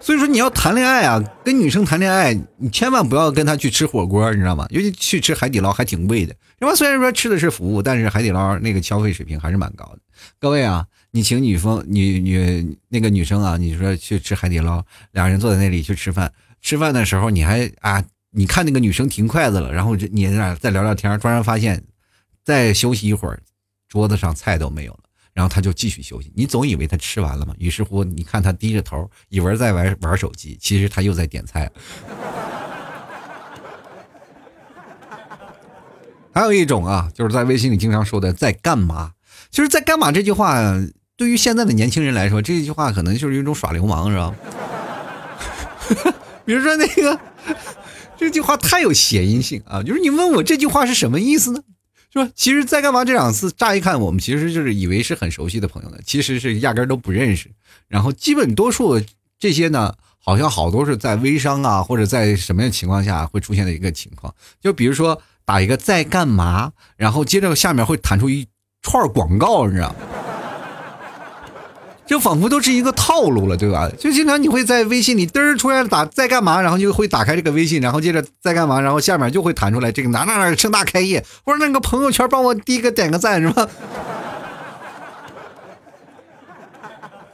[0.02, 4.66] 所以说你要谈恋爱啊，跟女生谈恋爱，你千万不要跟她去吃火锅，你知道吗？
[4.70, 6.34] 尤其去吃海底捞还挺贵的。
[6.58, 6.74] 是吧？
[6.74, 9.98] 虽然说吃的是服务，但是海底捞那个消费水平还是蛮高的。
[10.38, 10.86] 各位啊。
[11.14, 21.84] 你请女方女女那个女生啊，你说去吃海底捞，两人坐在那里去吃饭，吃饭的时候你还啊，你看那个女生停筷子了，然后你俩再聊聊天，突然发现，
[22.42, 23.38] 再休息一会儿，
[23.90, 25.00] 桌子上菜都没有了，
[25.32, 31.70] 然后他就继续休息，你总以为他吃完了嘛，于是乎你看他低着头，以为在玩玩手机，其实他又在点菜。
[36.34, 39.12] 还有一种啊，就是在微信里经常说的在干嘛，
[39.50, 40.62] 就是在干嘛这句话。
[41.14, 44.34] 对于现在的年轻人来说，这句话可能就是一种耍流氓，是吧？
[46.44, 47.20] 比如说那个，
[48.16, 49.82] 这句话太有谐音性啊！
[49.82, 51.60] 就是你问我这句话是什么意思呢？
[52.12, 52.30] 是吧？
[52.34, 57.50] 其实，在干嘛这两次，乍一看我们其实就是以为是很熟悉的朋友呢，其实是压根都不认识。
[57.88, 59.00] 然后，基本多数
[59.38, 64.34] 这些呢，好像好多是在微商啊，或者在什么样情况下会出现的一个情况。
[64.60, 68.46] 就比如说打一个在干嘛，然后接着下面会弹出一
[68.82, 69.96] 串广告，你知道吗？
[72.12, 73.90] 就仿佛都是一个套路了，对吧？
[73.98, 83.66] 就经常你会在微信里嘚儿出来打在干嘛，然后就会打开这个微信，然后接着在干嘛，然后下面就会弹出来这个哪哪哪盛大开业，或者那个朋友圈帮我第一个点个赞，是吧？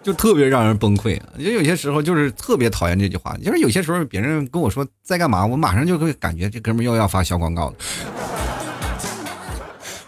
[0.00, 1.20] 就特别让人崩溃。
[1.36, 7.74] 就有些时候就是特别讨厌这句话，就是有些时候别人跟我说在干嘛，我马上就会感觉这哥们又要发小广告了。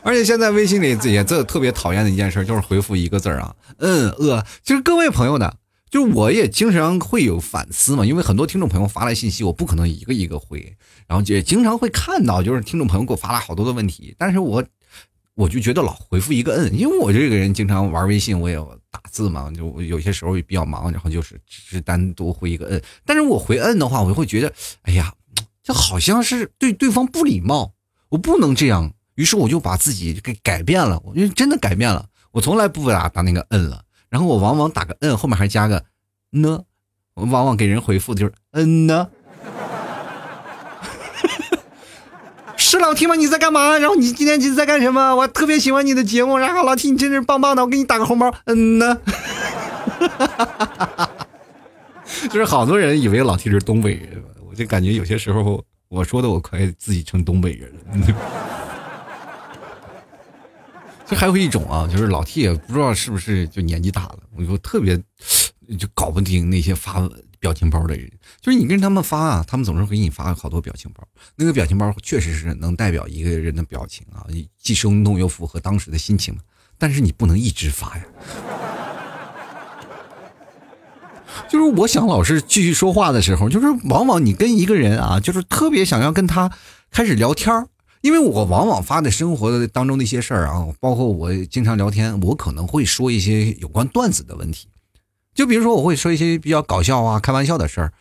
[0.02, 4.44] 而且现在微信里也这特别讨厌的一件事，就是回复一个字儿啊，嗯呃。
[4.62, 5.54] 其实各位朋友呢，
[5.90, 14.64] 就是我也经常会有反思嘛，因为很多听众朋友发来信息，我不可能一个一个回，然后也经常会看到，就是听众朋友给我发来好多的问题，但是我
[15.34, 18.56] 我就觉得老回复一个摁，因为我这个人经常玩微信，我也
[18.90, 25.12] 打字嘛，就有些时候也比较忙，然后就是只是单独回一个摁，但是我回摁的话，我就会觉得，哎呀，
[25.62, 27.72] 这好像是对对方不礼貌，
[28.10, 33.82] 我不能这样，于是我就把自己给改变了，我就真的改变了，我从来不打打那个摁了。
[34.08, 35.84] 然后我往往打个嗯，后面还加个
[36.30, 36.62] 呢，
[37.12, 39.08] 我往往给人回复的就是嗯呢，
[42.56, 43.14] 是老 T 吗？
[43.14, 43.76] 你在干嘛？
[43.76, 45.14] 然后你今天你在干什么？
[45.14, 48.96] 我特别喜欢你的节目，然后老 T 你真是棒棒的，我给你打个红包，嗯呢，
[52.30, 58.49] 就是好多人以为老 T 是东北人，我就感觉有些时候我说的我快自己成东北人了。
[61.10, 64.96] 这还有一种啊，就是老 T 也不知道是不是就年纪大了，我就特别
[65.76, 67.02] 就搞不定那些发
[67.40, 68.08] 表情包的人。
[68.40, 71.02] 就是你跟他们发啊，他们总是给你发好多表情包，
[71.34, 74.24] 那个表情包确实是能代表一个人的表情啊，
[74.56, 76.38] 既生动又符合当时的心情。
[76.78, 78.04] 但是你不能一直发呀。
[81.48, 86.52] 就是我想老是继续说话的时候，就是往往你跟一个人啊，就是特别想要跟他
[86.92, 87.66] 开始聊天儿。
[88.02, 94.68] 因为我往往发的生活的当中的一些事儿啊，包括我经常聊天，我可能会说一些有关段子的问题，
[95.34, 97.92] 就比如说我会说一些比较搞笑啊、开玩笑的事儿，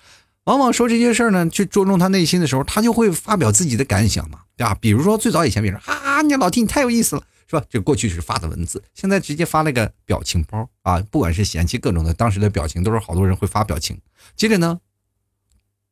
[0.46, 4.74] 往往说这些事儿呢，去捉弄他内心的时候，他就会发表自己的感想嘛，对吧？
[4.80, 7.64] 比如说最早以前别人啊，你老听你太有意思了，是吧？
[7.70, 14.00] 这过去是发的文字，现在直接发了个表情包啊，不管是嫌弃各种的当时的表情，都是好多人会发表情，
[14.38, 14.80] 接着呢，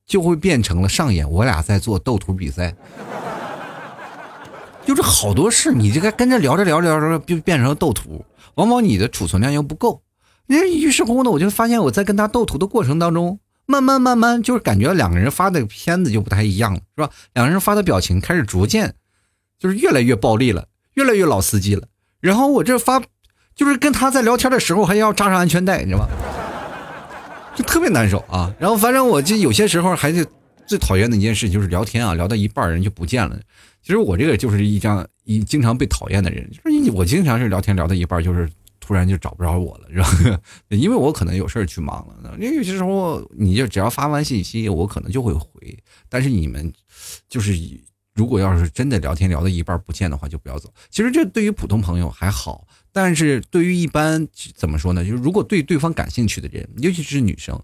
[0.06, 2.74] 就会变成了上演我俩在做斗图比赛。
[4.88, 8.24] 就是好多事，你这个跟着聊着聊着聊着就变成了斗图，
[8.56, 10.02] 往往你的储存量又不够。
[10.46, 17.10] 那于是乎呢，我就发现我在跟他斗图的过程当中，慢慢慢慢就是感觉两个人发的片子就不太一样了，是吧？
[17.34, 18.96] 两个人发的表情开始逐渐
[19.60, 21.84] 就是越来越暴力了，越来越老司机了。
[22.22, 23.02] 然后我这发
[23.54, 26.08] 就是跟他在聊天的时候还要扎上安全带，你知道吗？
[27.54, 28.54] 就特别难受啊。
[28.58, 30.26] 然后反正我就有些时候还是
[30.68, 33.40] 最讨厌的一件事就是聊天啊，聊到一半人就不见了。
[33.82, 38.50] 其实我这个就是一张一经常被讨厌的人，就是我经常是聊天聊到一半，就是
[38.80, 40.40] 突然就找不着我了，是吧？
[40.70, 42.36] 因为我可能有事儿去忙了。
[42.40, 45.50] 因为有些时候你就只要发完信息，我可能就会回。
[46.10, 46.72] 但是你们
[47.30, 47.54] 就是
[48.14, 50.74] 如果要是真的聊天聊到一半不见的话，就不要走。
[50.90, 55.06] 其实这对于普通朋友还好，但是对于一般怎么说呢？
[55.06, 57.58] 就是如果对对方感兴趣的人，尤其是女生，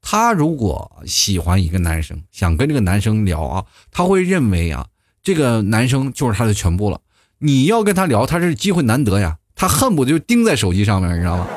[0.00, 4.86] 她如果喜欢一个男生，想跟这个男生聊啊，她会认为啊。
[5.20, 6.98] 这个男生就是他的全部了，
[7.38, 11.46] 你要跟他聊，他是机会难得呀，他恨不得就盯在手机上面，你知道吗？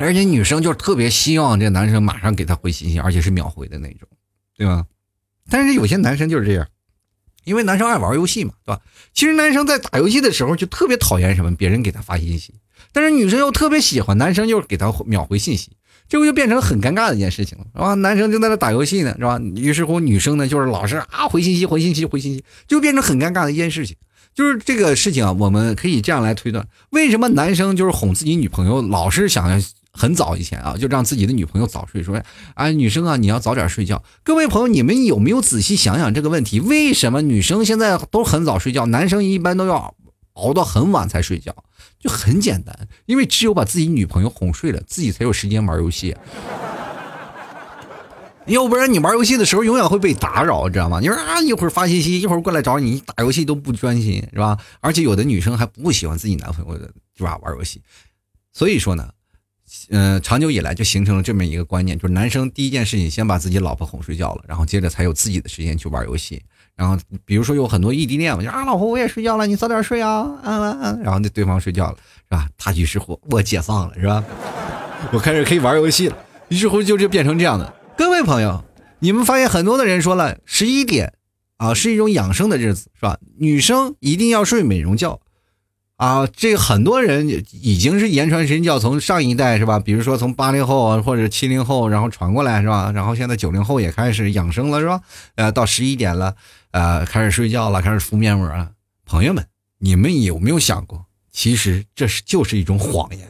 [0.00, 4.08] 而且女生就特别希望这男生马上给他回信息，而且是秒回的那种，
[4.56, 4.84] 对吧？
[5.48, 6.66] 但是有些男生就是这样，
[7.44, 8.80] 因为男生爱玩游戏嘛，对吧？
[9.12, 12.52] 其实男生在打游戏的时候就特别讨厌什么别人给他发信息，
[12.92, 15.72] 但是女生又特别喜欢男生就给他秒回信息。
[16.08, 17.92] 这不就变成很尴尬的一件事情了，是吧？
[17.96, 19.38] 男生就在那打游戏呢，是吧？
[19.56, 23.94] 于是乎，女生呢就是老是啊回信息、回信息、回信息，就变成很尴尬的一件事情。
[24.34, 32.18] 就是这个事情啊，我们可以这样来推断：为什么男生就是哄自己女朋友，老是想要很早以前啊，就让自己的女朋友早睡，说
[32.54, 34.02] 啊，女生啊，你要早点睡觉。
[34.22, 36.58] 各位朋友，你们有没有仔细想想这个问题？
[36.60, 39.94] 为什么女生现在都很早睡觉，男生一般都要
[40.32, 41.54] 熬到很晚才睡觉？
[41.98, 46.16] 就很简单，因为只有把自己女朋友哄睡了，自己才有时间玩游戏。
[48.46, 51.00] 要不然你玩游戏的时候永远会被打扰，知道吗？
[51.00, 54.56] 你说啊，一会儿发信息，一会儿过来找你，打游戏都不专心，是吧？
[54.80, 57.36] 而且有的女生还不喜欢自己男朋友的，是吧？
[57.42, 57.82] 玩游戏。
[58.52, 59.10] 所以说呢，
[59.90, 66.42] 嗯，长久以来就形成了这么一个观念，就是男生第一件事情先把自己老婆哄睡觉了，然后接着才有自己的时间去玩游戏。
[66.78, 71.00] 然后，比如说有很多异地恋我，就啊，老婆我也睡觉了，你早点睡啊，嗯嗯。
[71.02, 72.46] 然后那对方睡觉了，是吧？
[72.56, 74.24] 他于是乎我解放了，是吧？
[75.12, 76.16] 我开始可以玩游戏了。
[76.50, 77.74] 于是乎就就变成这样的。
[77.96, 78.64] 各位朋友，
[79.00, 81.12] 你们发现很多的人说了，十一点
[81.56, 83.18] 啊是一种养生的日子，是吧？
[83.38, 85.20] 女生一定要睡美容觉。
[85.98, 89.80] 啊，这很多人已经是言传身教，从上一代是吧？
[89.80, 92.92] 比如说从八零后或者七零后，然后传过来是吧？
[92.94, 95.00] 然后现在九零后也开始养生了是吧？
[95.34, 96.36] 呃，到十一点了，
[96.70, 98.70] 呃，开始睡觉了，开始敷面膜了。
[99.06, 99.44] 朋友们，
[99.80, 103.26] 你们有没有想过，其实这是就是一种谎言？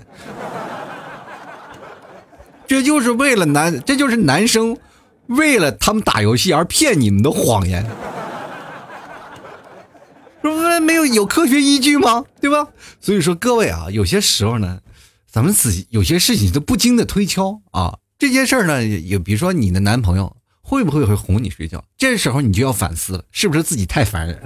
[2.68, 4.76] 这就是为了男，这就是男生
[5.28, 7.86] 为了他们打游戏而骗你们的谎言。
[10.42, 12.24] 说没有有科学依据吗？
[12.40, 12.68] 对吧？
[13.00, 14.80] 所以说各位啊，有些时候呢，
[15.30, 17.98] 咱们自己有些事情都不经的推敲啊。
[18.18, 24.40] 这件事儿呢，也比如说你的男朋友会不会会哄你睡觉，这时候你就要反思了，是不是自己太烦人？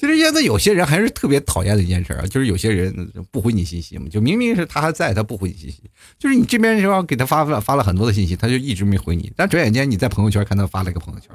[0.00, 5.82] 其实现在有些人还是特别讨厌的一件事啊，就是有些人不回你信息嘛，就明明是他还在，他不回你信息，
[6.18, 11.28] 就是你这边是要给他发了发了很多的信息，他就一直没回你，但转眼间你在朋友圈看他发了一个朋友圈，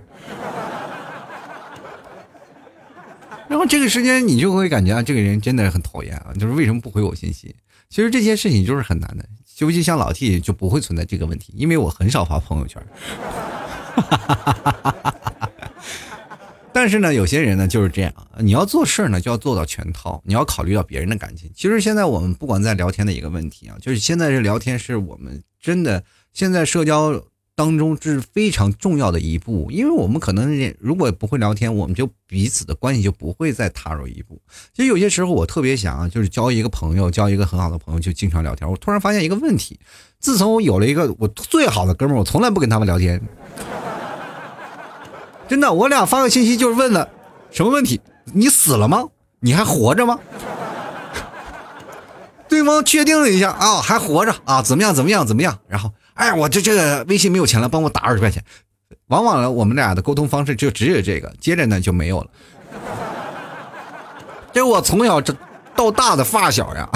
[3.48, 7.56] 然后这个时间你就会感觉啊，这个人真的很讨厌啊，就是为什么不回我信息？
[7.88, 9.24] 其实这些事情就是很难的，
[9.60, 12.82] 尤其像老 T 就不会存在这个问题，因为我很少发朋友圈。
[16.76, 21.50] 但是呢，有些人呢就是这样，你要做事呢就要做到全套，你要考虑到别人的感情。
[21.56, 27.24] 其实现在我们不管在聊天的一个问题啊，就是现在这聊天是我们真的现在社交
[27.56, 34.42] 当中是非常重要的一步，因为我们可能如果不会聊天，我们就彼此的关系就不会再踏入一步。
[34.74, 38.70] 其实有些时候我特别想啊，就是交一个朋友，交一个很好的朋友，就经常聊天。
[38.70, 39.80] 我突然发现一个问题，
[40.20, 43.22] 自从我有了一个我最好的哥们儿，我从来不跟他们聊天。
[45.48, 47.08] 真的，我俩发个信息就是问了，
[47.52, 48.02] 什么问题？
[48.34, 49.04] 你死了吗？
[49.40, 50.20] 你还活着吗？
[52.50, 54.62] 对方确定了一下啊，还活着啊？
[54.62, 54.94] 怎么样？
[54.94, 55.26] 怎么样？
[55.26, 55.58] 怎么样？
[55.68, 58.44] 然后，哎，我这这个微信没有钱了，帮我打二十块钱。
[59.08, 62.28] 往往呢，我们俩的沟通方式就只有这个，接着呢就没有了。
[64.52, 65.22] 这我从小
[65.76, 66.90] 到大的发小呀，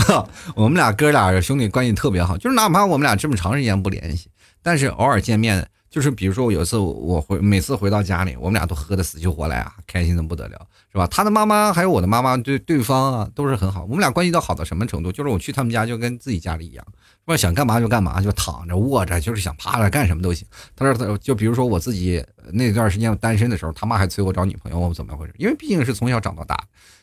[0.56, 4.30] 我们俩哥俩兄弟关系特别好，就是哪怕我们俩这么长时间不联系，
[4.64, 5.68] 但是偶尔见面。
[5.89, 11.08] 就是比如说我，有一次我回，每次回到家里，我们俩都喝的死去活来啊，开心的不得了，是吧？
[11.08, 15.12] 他的妈妈还有我的妈妈对对方啊都是很好，我们俩关系到好到什么程度？
[15.12, 16.86] 就是我去他们家就跟自己家里一样，
[17.25, 20.47] 说想干嘛就干嘛，就躺着卧着，就是想趴着干什么都行。
[20.75, 25.34] 他说他就比如说我自己那段时间单身的时候，他妈还催我找女朋友，我怎么回事？
[25.38, 26.56] 因为毕竟是从小长到大，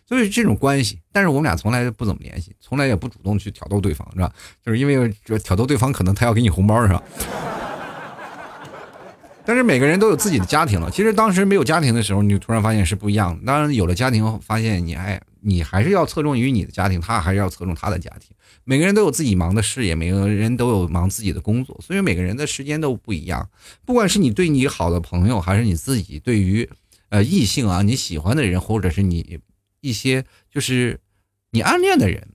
[0.09, 1.01] 所以这种关系。
[1.11, 4.33] 但是我们俩从来不怎么联系，从来也不主动去挑逗对方，是吧？
[4.64, 7.03] 就是因为挑逗对方，可能他要给你红包，是吧？
[9.47, 10.91] 但是每个人都有自己的家庭了。
[10.91, 13.47] 其实当时没有家庭的时候，你突然发现是不一样的。
[13.47, 18.35] 当然有了家庭，发现你还你还是要侧重于你的家庭，他还是要侧重他的家庭。
[18.65, 23.49] 每个人都有自己忙的事业，每个人都有忙自己的工作，所以每个人的时间都不一样。
[23.85, 26.69] 不管是你对你好的朋友，还是你自己对于
[27.11, 29.39] 呃异性啊你喜欢的人，或者是你
[29.81, 30.99] 一些就是
[31.53, 32.31] 你暗恋的人，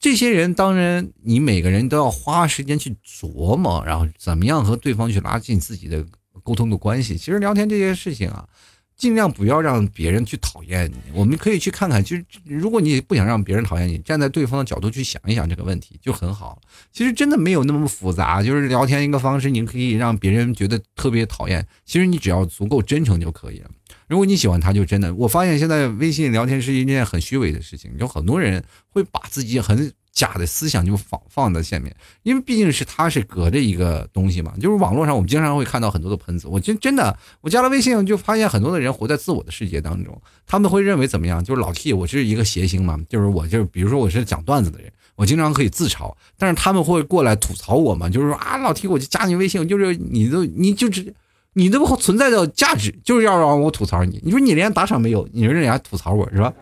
[0.00, 6.06] 这些人当然你每个人都要花时间去琢磨，然后怎么样和对方去拉近自己的。
[6.48, 8.48] 沟通的关系，其实聊天这件事情啊，
[8.96, 10.96] 尽量不要让别人去讨厌你。
[11.12, 16.58] 我们可以去看看，就是如果你不想让别人讨厌你，站在对方的角度去想一想这个问题就很好。
[16.90, 21.66] 其实真的没有那么复杂，就是聊天一个方式，你可以让别人觉得特别讨厌。
[21.84, 23.70] 其实你只要足够真诚就可以了。
[24.08, 25.14] 如果你喜欢他，就真的。
[25.16, 29.92] 我发现现在微信聊天是一件很虚伪的事情，有很多人会把自己很。
[30.18, 36.48] 假的思想就放放在下面，因为毕竟是他是隔着一个东西嘛，就是网络上我们经常会看到很多的喷子。
[36.48, 41.44] 我真真的，我加了微信就发现很多的人活在自我的世界当中，他们会认为怎么样？
[41.44, 51.14] 就是老 T，我是一个谐星嘛，就是我就是比如说我是讲段子的人，我经常可以自嘲，但是他们会过来吐槽我嘛，就是说啊，老 T，我就加你微信，就是你都你就是
[51.52, 56.52] 你都存在的价值就是要让我吐槽你，你说你连打赏没有，你说人家吐槽我是吧？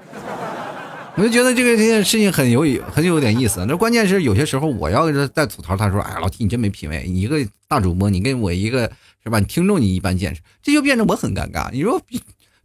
[1.16, 2.61] 我就觉得这个这件事情很有
[2.92, 3.64] 很有点意思。
[3.66, 8.83] 那关键是有些时候我要是在吐槽，他说：“哎，老 T 你真没品位，你一个大主播，你跟我一个
[9.24, 9.38] 是吧？
[9.38, 11.70] 你听众你一般见识，这就变成我很尴尬。
[11.72, 11.98] 你说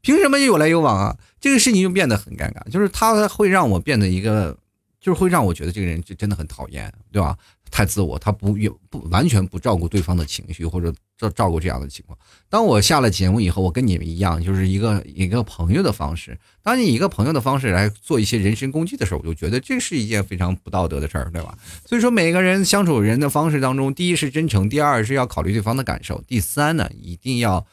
[0.02, 1.18] 凭什么有来有往啊？
[1.40, 4.58] 这个事情就变得很尴尬，就是他会让我变得一个，
[5.00, 7.38] 就是会让我觉得这个人就真的很讨厌，对吧？
[7.72, 10.94] 太自我，他不有不完全不照顾对方的情绪或者。
[11.22, 12.18] 照照顾这样的情况。
[12.50, 16.36] 当我下了节目以后，我跟你们一样，就是一个一个朋友的方式。
[16.64, 21.56] 当你一个朋友的方式来做一些人身攻击的时候，我就觉得这是一件非常不道德的事儿，对吧？
[21.86, 27.68] 所以说，每个人相处人的方式当中，第一是真诚，第二是要考虑对方的感受，第三呢，一定要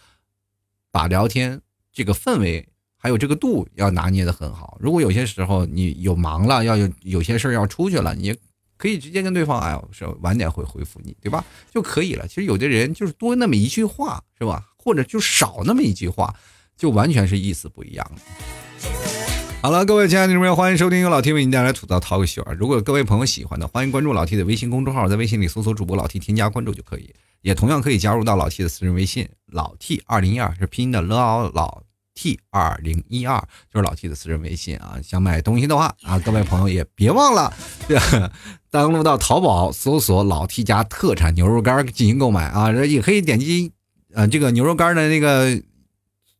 [0.90, 2.68] 把聊天这个氛围
[2.98, 4.76] 还有这个度要拿捏的很好。
[4.78, 8.36] 如果有些时候你有忙了，要有有些事儿要出去了，你。
[8.78, 11.44] 可以直接跟对方，哎，是晚点会回复你，对吧？
[11.70, 12.26] 就可以了。
[12.26, 14.64] 其实有的人就是多那么一句话，是吧？
[14.78, 16.34] 或者就少那么一句话，
[16.76, 18.10] 就完全是意思不一样。
[19.60, 22.52] 好了，各位亲爱的听众朋友，欢迎收听由老 T 为您带来吐槽淘个秀啊！
[22.52, 27.12] 如果各位朋友喜欢的，欢迎关注老 T 的微信公众号，在微信里搜索主播老 T，添加关注就可以。
[27.42, 31.82] 也同样可以加入到老 T 的私人微信，老 T 二零一二是拼音的老老。
[32.18, 33.38] T 二零一二
[33.72, 37.54] 就是老 T 的私人微信啊，想买东西的话啊，各位朋友也别忘了
[38.72, 43.70] 登录到淘宝搜索老 T 家特产牛肉干进行购买啊，也可以点击
[44.12, 45.62] 呃这个牛肉干的那个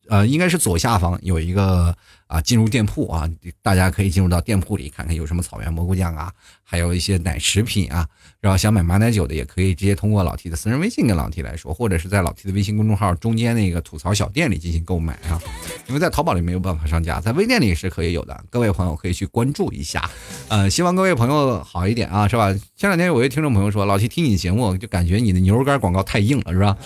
[0.09, 1.95] 呃，应该是左下方有一个
[2.27, 3.31] 啊，进入店铺啊，
[3.63, 6.33] 大家可以进入到店铺里看看有什么草原蘑菇酱啊，
[6.65, 8.09] 还有一些奶食品啊。
[8.41, 15.43] 然后想买马奶酒的也可以直接通过老 T 的私人微信跟老 T 来说，或者是在老 T 的微信公众号中间那个吐槽小店里进行购买啊。
[15.89, 18.45] 因为在淘宝里没有办法上架，在微店里是可以有的。
[18.49, 20.09] 各位朋友可以去关注一下，
[20.49, 22.53] 呃，希望各位朋友好一点啊，是吧？
[22.77, 26.77] 前两天有位听众朋友说，老 T 听你节目就感觉你的牛肉干广告太硬了，是吧？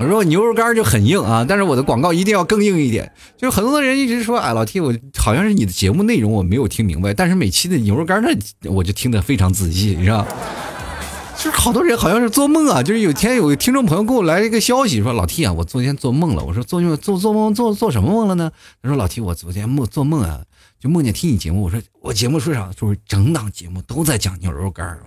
[0.00, 3.12] 我说牛肉干就很硬啊，但是我的广告一定要更硬一点。
[3.36, 10.26] 就是很多人一直说，哎，老 T，我好像是你的节目内容我没有听明白，但是每期的牛肉干那我就听得非常仔细，你知道？
[11.36, 16.44] 就是好多人好像是做梦啊，就是有天有个听众朋友给我来了一个消息，说老 T 啊，我昨天做梦了。
[16.44, 18.50] 我说做梦做做梦做做什么梦了呢？
[18.82, 20.40] 他说老 T，我昨天梦做梦啊，
[20.78, 21.62] 就梦见听你节目。
[21.62, 22.70] 我说我节目说啥？
[22.74, 24.98] 就是整档节目都在讲牛肉干。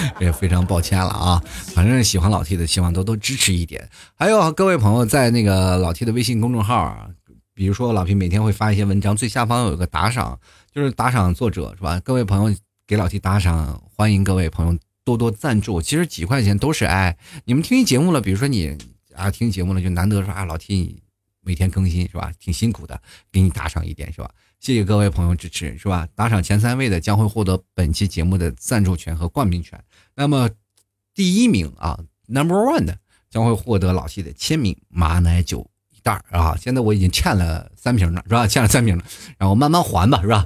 [0.20, 1.42] 也非常抱歉了啊，
[1.74, 3.88] 反正喜欢老 T 的，希望多多支持一点。
[4.14, 7.08] 还有各位朋友在那个老 T 的微信公众号啊，
[7.54, 10.38] 比如说老 T 每天会发一些文章，最下方有个打赏，
[10.72, 12.00] 就是打赏作者是吧？
[12.00, 17.16] 各位朋友给老 T 打赏，欢迎各位朋友多多赞助，其实几块钱都是爱。
[17.44, 18.76] 你们听节目了，比如说你
[19.14, 21.02] 啊听节目了，就难得说啊老 T
[21.42, 22.32] 每天更新是吧？
[22.38, 23.00] 挺辛苦的，
[23.32, 24.30] 给你打赏一点是吧？
[24.60, 26.06] 谢谢各位朋友支持，是吧？
[26.14, 29.80] 打赏前三位的将会获得本期节目的赞助权和冠名权。
[30.18, 30.50] 那么，
[31.14, 31.96] 第一名啊
[32.26, 32.98] ，Number One 的
[33.30, 36.56] 将会获得老 T 的签名马奶酒一袋啊！
[36.60, 38.44] 现在我已经欠了三瓶了，是吧？
[38.44, 39.04] 欠了三瓶了，
[39.38, 40.44] 然后慢慢还吧，是吧？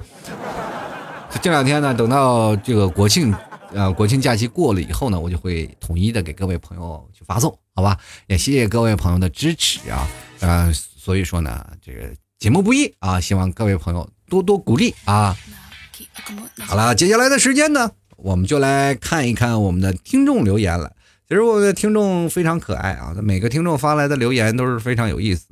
[1.41, 3.33] 这两天呢，等到这个国庆，
[3.73, 7.97] 呃，国庆假期过了以后呢，我就会统一的给各位朋友去发送，好吧？
[8.27, 10.07] 也谢谢各位朋友的支持啊！
[10.41, 12.13] 呃，所以说呢，这个。
[12.37, 15.35] 节目不易啊，希望各位朋友多多鼓励啊！
[16.59, 20.91] 好了，接下来的时间呢，我们就来看一看我们的听众留言了。
[21.27, 25.47] 其实我的听众非常可爱啊，每个听众发来的留言都是非常有意思。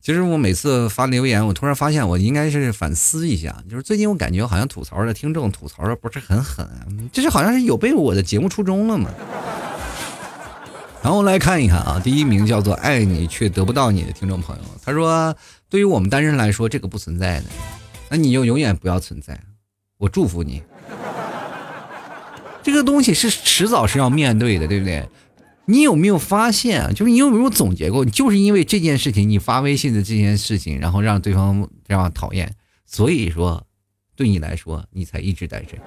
[0.00, 6.66] 其实我每次发留言，我突然发现我应该是反思一下，就是最近我感觉好像吐槽的听众吐槽的不是很狠，
[7.12, 9.08] 这是好像是有悖我的节目初衷了嘛？
[11.02, 15.34] 然后来看一看啊，第一名叫做“爱你却得不到你”的听众朋友，他说
[15.70, 17.46] ：“对于我们单身来说，这个不存在的，
[18.08, 19.36] 那你就永远不要存在。
[19.98, 20.62] 我祝福你，
[22.62, 25.08] 这个东西是迟早是要面对的，对不对？
[25.66, 26.90] 你有没有发现啊？
[26.92, 28.04] 就是你有没有总结过？
[28.04, 32.54] 就是因为这件事情，你发微信的这件事情，然后让对方这样讨厌，
[32.86, 33.66] 所以说，
[34.16, 35.78] 对你来说，你才一直单身。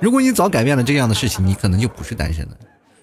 [0.00, 2.56] 如果你早改变了这样的事情，你可能就不是单身了。”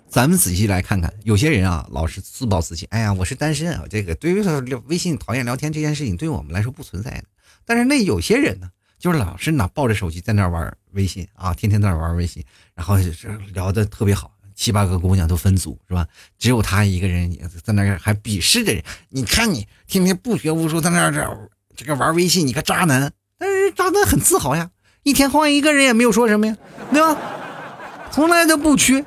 [0.09, 2.85] 咱们仔细来看看，有些人啊，老是自暴自弃。
[2.91, 4.43] 哎呀，我是单身啊，这个对于
[4.85, 7.23] 微信讨厌聊天这件事情，对我们来说不存在的。
[7.65, 8.69] 但是那有些人呢，
[9.03, 12.41] 就是老是拿抱着手机在那玩微信啊，天天在那玩微信，
[12.73, 12.95] 然后
[13.53, 16.07] 聊的特别好，七八个姑娘都分组是吧？
[16.39, 17.29] 只有他一个人
[17.61, 18.81] 在那还鄙视着人。
[19.09, 23.11] 你看你天天不学无术，在那这这个玩微信，你个渣男。
[23.37, 24.69] 但是渣男很自豪呀，
[25.03, 26.55] 一天换一个人也没有说什么呀，
[26.93, 27.17] 对吧？
[28.09, 29.03] 从来都不缺。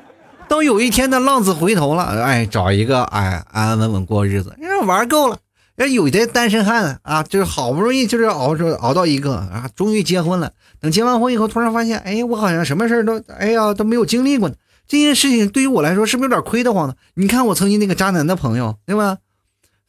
[0.46, 5.38] 等有一天的浪子回头了，哎，找一个哎安安稳稳过日子，人玩够了。
[5.76, 10.52] 人有的单身汉啊，就是好不容易就是熬着熬到一个啊，终于结婚了。
[10.80, 14.54] 等结完婚以后，突然发现，哎，我好像什么事都哎呀都没有经历过呢。
[14.88, 16.94] 这件事情对于我来说是不是有点亏得慌呢？
[17.14, 19.18] 你看我曾经那个渣男的朋友，对吧？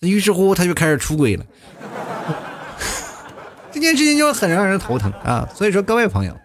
[0.01, 1.45] 于是乎他就开始出轨了。
[3.71, 5.47] 这件事情就很让人头疼啊。
[5.55, 6.37] 所以说各位朋友，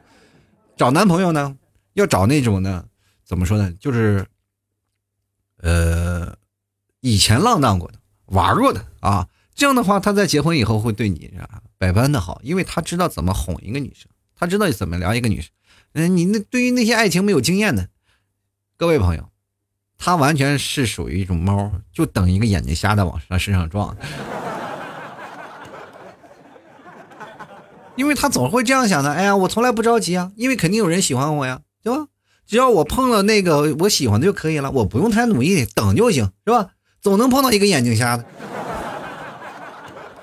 [0.76, 1.57] 找男朋友呢，
[1.95, 2.84] 要找那种呢。
[3.24, 3.72] 怎么说呢？
[3.80, 4.26] 就是，
[5.62, 6.34] 呃，
[7.01, 7.95] 以前浪荡过的、
[8.32, 15.50] 玩过的啊，这样的话，他在结婚以后会对你啊百般的好，因为他知道怎么哄一个女生，他知道怎么聊一个女生。
[15.92, 17.88] 嗯，你那对于那些爱情没有经验的
[18.78, 19.28] 各位朋友，
[19.98, 23.94] 他完全是属于一种猫，就等一个眼睛瞎的往他身上撞，
[27.96, 29.12] 因为他总会这样想的。
[29.12, 32.06] 哎呀，我从来不着急啊，因为肯定有人喜欢我呀，对吧？
[32.46, 36.70] 只要我碰了那个我喜欢的就可以了，我不用太努力，等就行，是吧？
[37.03, 38.24] 总能碰到一个眼睛瞎的。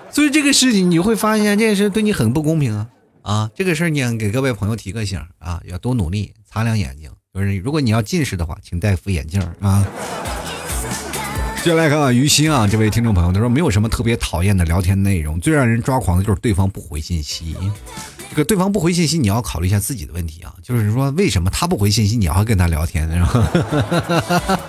[0.09, 2.87] 所以这个事情你会发现，这件事对你很不公平啊！
[3.21, 7.11] 啊，这个事儿你给各位朋友提个醒啊，要多努力，擦亮眼睛。
[7.31, 9.85] 就是如果你要近视的话，请戴副眼镜啊。
[11.63, 17.55] 接下来看看于心啊，这位听众朋友，他说没有什么特别讨厌的聊天内容，最让人抓狂的就是对方不回信息。
[18.29, 24.59] 这个对方不回信息，你要考虑一下自己的问题啊，就是说为什么他不回信息，你要跟他聊天，是吧？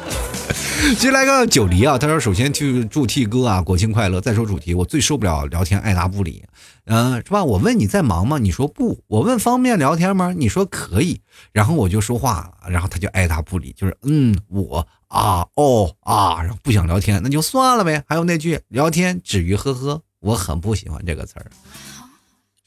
[0.98, 4.20] 接下来个九黎啊，他说首先去祝 T 哥啊国庆快乐。
[4.20, 6.44] 再说主题，我最受不了聊天爱答不理，
[6.86, 7.44] 嗯，是吧？
[7.44, 8.38] 我问你在忙吗？
[8.38, 9.02] 你说不。
[9.06, 10.34] 我问方便聊天吗？
[10.36, 11.20] 你说可以。
[11.52, 18.02] 然后我就说话，然后他就爱答不理，就是嗯我啊哦啊，然后不想聊天，那就算了呗。
[18.08, 21.46] 还有那句聊天止于呵呵，我很不喜欢这个词儿，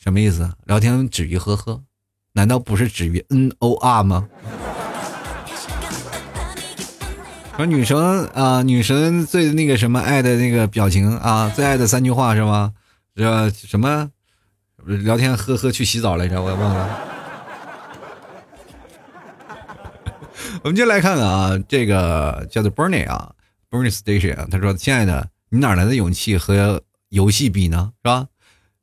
[0.01, 0.49] 什么意思？
[0.65, 1.81] 聊天止于呵呵，
[2.33, 4.27] 难道不是止于 n o r 吗？
[7.55, 7.95] 说女神
[8.33, 12.73] 啊，女神最那个什么爱的那个表情啊， 最爱的三句话是吗？
[13.15, 14.09] 这什么
[14.85, 16.99] 聊天呵呵去洗澡来着，我也忘了。
[20.63, 23.31] 我们就来看看啊，这个叫做 Bernie 啊
[23.69, 27.91] ，Bernie Station 啊，他说：“亲爱的，你哪来的勇气和游戏比呢？
[28.03, 28.25] 是吧？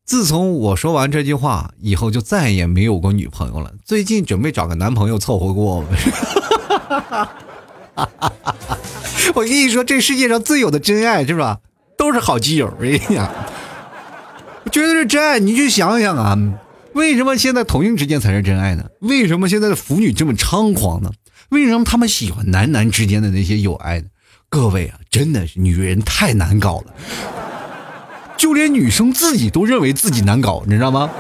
[0.05, 3.73] 自从我说完这句话以后，就再也没有过女朋友了。
[3.85, 5.85] 最近准备找个男朋友凑合过。
[9.35, 11.59] 我跟你说，这世界上最有的真爱是吧？
[11.97, 12.73] 都是好基友。
[12.81, 13.31] 哎呀，
[14.73, 15.39] 绝对是真爱。
[15.39, 16.37] 你去想想啊，
[16.95, 18.85] 为什么现在同性之间才是真爱呢？
[19.01, 21.11] 为什么现在的腐女这么猖狂呢？”
[21.51, 24.07] 为什么他们喜欢男男之间的那些友爱呢？
[24.49, 26.95] 各位啊，真的是女人太难搞了，
[28.37, 31.11] 就连女生自己都认为自己难搞，你知道吗？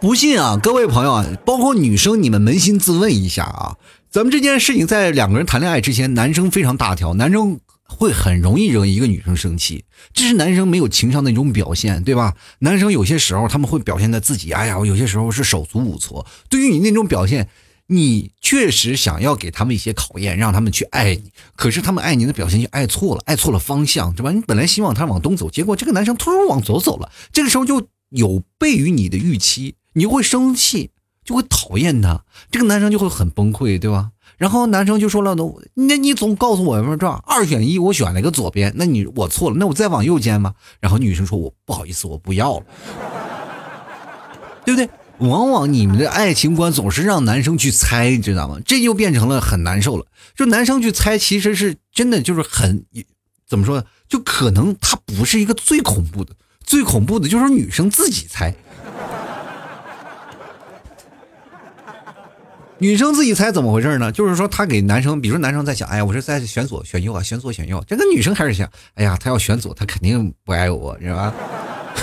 [0.00, 3.74] 不信啊，各位朋友啊，包括女生，你们扪心自问一下啊，
[4.16, 12.34] 咱们这件事情在两个人谈恋爱之前，男生非常大条，男生会很容易惹一个女生生气，这是男生没有情商的一种表现，对吧？
[12.60, 17.46] 男生有些时候他们会表现的自己，哎呀，我有些时候是手足无措，对于你那种表现。
[17.88, 24.32] 你确实想要给他们一些考验，让他们去爱你，可是他们爱你的表现就爱错了，爱错了方向，对吧？
[24.32, 30.90] 你本来希望他往东走，结果这个男生突然往左走了，这个时候就有悖于你的预期，你会生气，
[31.26, 34.10] 就会讨厌他，这个男生就会很崩溃，对吧？
[34.38, 35.34] 然后男生就说了
[35.74, 42.64] ：“那你总告诉我们这二选一，我选了一个左边，那你我错了，那我再往右肩吗？”然后女生说：“我不好意思，我不要了，
[44.64, 48.58] 对不对？”往往你们的爱情观总是让男生去猜，知道吗？
[48.66, 50.04] 这就变成了很难受了。
[50.36, 52.84] 就男生去猜，其实是真的，就是很
[53.48, 53.84] 怎么说呢？
[54.06, 58.54] 就可能他不是一个最恐怖的，最恐怖的就是女生自己猜。
[62.78, 64.12] 女生自己猜怎么回事呢？
[64.12, 67.82] 就是说，她给男生，比如说男生在想，哎呀，我是在选左选右啊，选左选右。
[67.86, 71.32] 这个女生开始想，哎呀，他要选左，他肯定不爱我，是吧？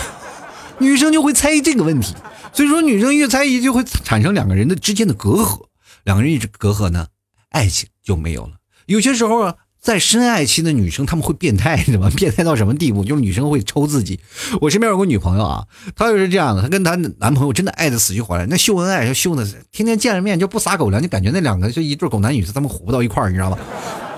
[0.79, 2.15] 女生就会猜疑这个问题。
[2.51, 5.65] 所以说，女生越猜疑，就会产生两个人的之间的隔阂，
[6.05, 7.07] 两个人一直隔阂呢，
[7.49, 8.53] 爱情就没有了。
[8.87, 12.09] 有些时候啊，在深爱期的女生，他们会变态，你知道吗？
[12.15, 13.03] 变态到什么地步？
[13.03, 14.17] 就是女生会抽自己。
[14.61, 23.57] 我身边有个女朋友啊，她就是这样的，她跟她男朋友真的爱的死去活来，那秀恩爱，秀的天天见了面就不撒狗粮，就感觉那两个就一对狗男女，是他们活不到一块儿，你知道吗？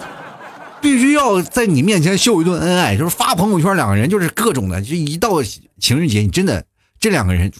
[0.81, 5.41] 必须要在你面前秀一顿恩爱，就是发朋友圈，两个人就是各种的，就一到
[5.79, 6.63] 情人节，你真的
[6.99, 7.51] 这两个人。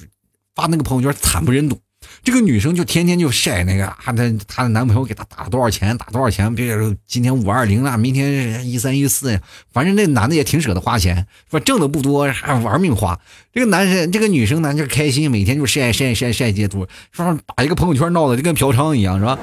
[0.56, 1.78] 发那个朋友圈惨不忍睹，
[2.26, 4.14] 这个女生就天天就晒那个啊，她
[4.48, 9.40] 她的男朋友给她打了多少钱，打多少钱，别说今天五二零了，明天一三一四呀，
[9.72, 13.20] 反正那男的也挺舍得花钱，说挣的不多，还玩命花。
[13.54, 19.38] 这个男生，这个女生呢就开心，每天就晒晒晒晒截图，说打一个朋友圈闹的就跟嫖娼一样，是吧？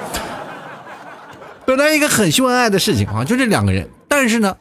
[1.64, 4.56] 本来一个很秀恩爱的事情啊，就这两个人，但是呢。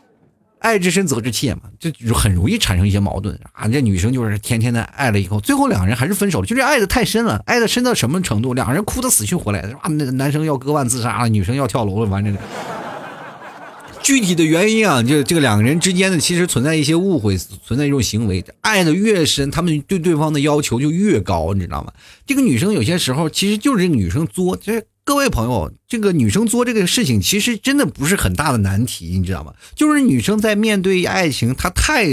[0.62, 3.68] 爱之深，责之切嘛，就很容易产生一些矛盾啊。
[3.68, 8.53] 这女生就是天天的爱了以后，最后两个人还是分手了，就这爱的太深了，爱的深到什么程度？
[8.53, 12.38] 两个人哭得死去活来的，啊，那男生要割腕自杀了，女生要跳楼了，反正
[14.03, 21.91] 具体的原因啊，就这个两个人之间的其实存在一些误会，存在一种行为，爱的越深，他们对对方的要求就越高，你知道吗？
[22.28, 24.84] 这个女生有些时候其实就是女生作，这。
[25.03, 29.53] 各位朋友，这个女生做这个事情，其实真的不是很大的难题，你知道吗？
[29.75, 32.05] 就是女生在面对爱情，她太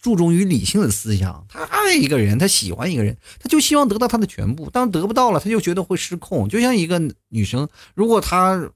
[0.00, 1.44] 注重于理性的思想。
[1.48, 4.70] 她爱一个人，她喜欢一个人，她就希望得到他的全部。
[4.70, 6.48] 当得不到了，她就觉得会失控。
[6.48, 8.70] 就像一个女生，如果她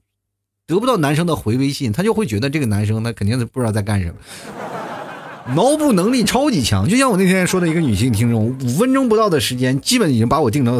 [0.67, 6.87] 得不到男生的回微信，她就会觉得这个男生他肯定是不知道在干什么，脑补能力超级强。
[6.87, 10.79] 就像我那天说的一个女性听众，五分钟不到的时间，基本已经把我定成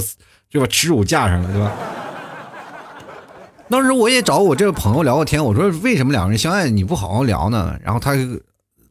[0.49, 1.71] 对吧耻辱架上了，对吧？
[3.69, 7.77] 当时我也找我这个朋友聊过天，我说为什么两个人相爱你不好好聊呢？
[7.83, 8.13] 然后他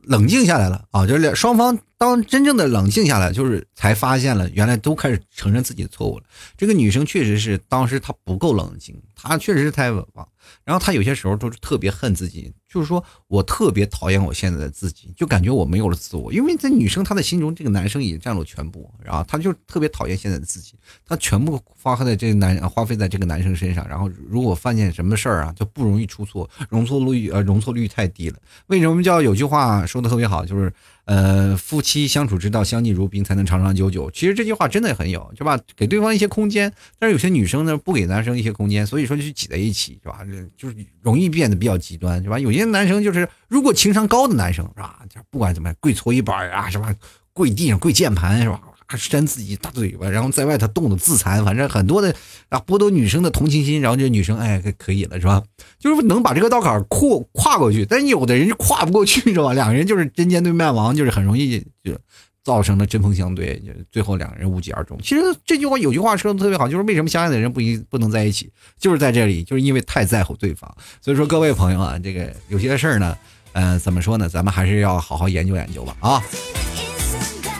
[0.03, 6.25] 冷静下来了啊，就是双方当真正的冷静下来，就是才发现了原来都开始承认自己的错误了。
[6.55, 10.29] 这个女生确实是当时她不够冷静，她确实是太稳了。
[10.63, 12.53] 然后她有些时候都是特别恨自己。
[12.69, 20.75] 就是说我特别讨厌我现在的自己，就感觉我没有了自我，因为在女生她的心中，这个男生已经占了全部，然后她就特别讨厌现在的自己，
[21.07, 28.37] 她全部花费在这个男花费在这个男生身上，然后如果犯见什么事儿啊，就不容易出错，容错率呃容错率太低了。
[28.67, 30.75] 为什么叫有句话说的特别好，就是
[31.07, 34.11] 呃，夫妻相处之道，相敬如宾，才能长长久久。
[34.11, 35.59] 其实这句话真的很有，是吧？
[35.77, 40.21] 给对方一些空间，但是有些女生呢，不给男生一些空间，所以说就挤在一起，是吧？
[40.57, 42.39] 就是容易变得比较极端，是吧？
[42.39, 45.01] 有些男生就是，如果情商高的男生，是吧？
[45.31, 46.95] 不管怎么样，跪搓衣板啊，什么
[47.33, 48.61] 跪地上跪键盘，是吧？
[48.91, 52.15] 扇自己大嘴巴，然后在外头冻得自残，反正很多的
[52.49, 55.43] 啊，剥夺女生的同情心，然后这女生哎可以了是吧？
[55.79, 59.53] 就是能把这个道坎跨跨过去，但有的人就跨不过去是吧？
[59.53, 61.97] 两个人就是针尖对麦芒，就是很容易就
[62.45, 64.99] 造成了针锋相对，就最后两个人无疾而终。
[65.03, 70.71] 其实这句话有句话说的特别好，就是为什么相爱的人不一不能在一起，就是在这里，就是因为太在乎对方。
[71.01, 73.17] 所以说各位朋友啊，这个有些事儿呢，
[73.53, 74.29] 嗯，怎么说呢？
[74.29, 76.23] 咱们还是要好好研究研究吧啊。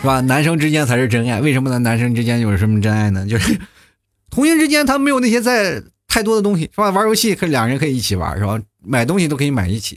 [0.05, 0.21] 是吧？
[0.21, 1.41] 男生之间才是真爱。
[1.41, 1.79] 为什么呢？
[1.79, 3.25] 男生之间有什么真爱呢？
[3.25, 3.59] 就是
[4.29, 6.91] 同性之间，他没有那些在太多的东西，是吧？
[6.91, 8.59] 玩游戏可两人可以一起玩，是吧？
[8.85, 9.95] 买东西都可以买一起，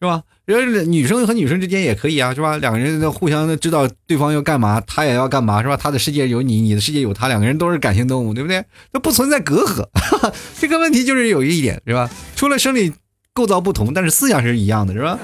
[0.00, 0.22] 是吧？
[0.46, 2.56] 人女生和女生之间也可以啊，是吧？
[2.56, 5.76] 两个人互相知道对方要干嘛，他也要干嘛，是吧？
[5.76, 8.64] 他的世界有你，你的世界有他，两个人都是感性动物，对不对？
[8.94, 9.86] 那不存在隔阂。
[10.58, 12.08] 这个问题就是有一点，是吧？
[12.34, 12.94] 除了生理
[13.34, 15.18] 构造不同，但是思想是一样的，是吧？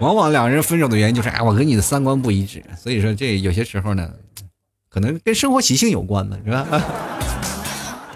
[0.00, 2.62] 往往两个人分手的原因就是，哎，我跟你的三观不一致。
[2.76, 4.10] 所以说，这有些时候呢，
[4.90, 6.66] 可能跟生活习性有关呢，是吧？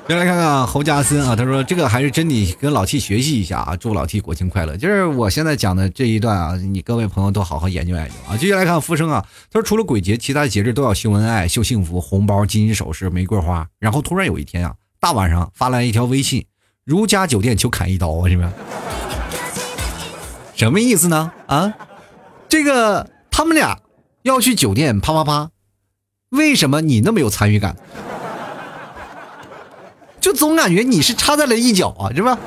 [0.08, 4.76] 再来看看侯家森啊，他说这个还是真得跟老 T 学习一下啊，祝老 T 国庆快乐。
[4.76, 8.36] 就是我现在讲的这一段啊，你各位朋友都好好研究研究啊。
[8.36, 13.64] 接下来看福生啊，他说除了鬼节，其他节日都要秀恩爱、秀幸福，红包、金银首饰、玫瑰花。
[13.78, 16.44] 然后突然有一天啊，大晚上发来一条微信：
[16.84, 18.48] 如家酒店求砍一刀啊，是不是？
[20.60, 21.32] 什么意思呢？
[21.46, 21.72] 啊，
[22.46, 23.78] 这个他们俩
[24.20, 25.48] 要去酒店啪啪啪，
[26.28, 27.74] 为什么你那么有参与感？
[30.20, 32.38] 就总感觉你是插在了一角啊，是吧？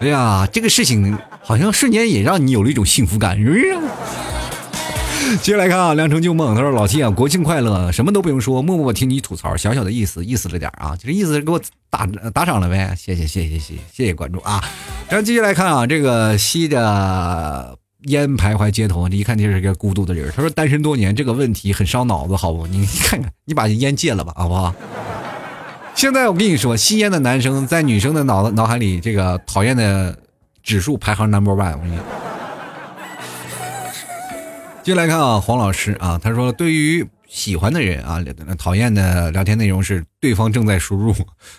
[0.00, 3.74] 哎呀，这个事情好像瞬间也让你有了一种幸福感，是不是？
[5.42, 6.54] 接下来看啊，良辰旧梦。
[6.54, 10.94] 他说：「老七啊，国庆快乐！」什么都不用说，默默听你吐槽，小小的意思，意思了点啊。
[10.96, 11.60] 就这意思给我
[11.90, 12.94] 打打赏了呗。
[12.96, 14.62] 谢谢，谢谢，谢谢，谢谢关注啊。
[15.08, 20.32] 然后接下来看啊，这个吸着烟徘徊街头，这一看就是个孤独的人。
[20.34, 22.66] 他说：「单身多年，这个问题很烧脑子，好不？
[22.66, 24.74] 你看看，你把烟戒了吧，好不好？」
[25.94, 30.16] 现在我跟你说，吸烟的男生在女生的脑子脑海里，这个讨厌的
[30.62, 31.72] 指数排行 number one。
[31.72, 32.04] 我跟你说。
[34.86, 38.22] 接来看啊，黄老师啊，他说对于喜欢的人啊，
[38.56, 41.12] 讨厌的聊天内容是对方正在输入，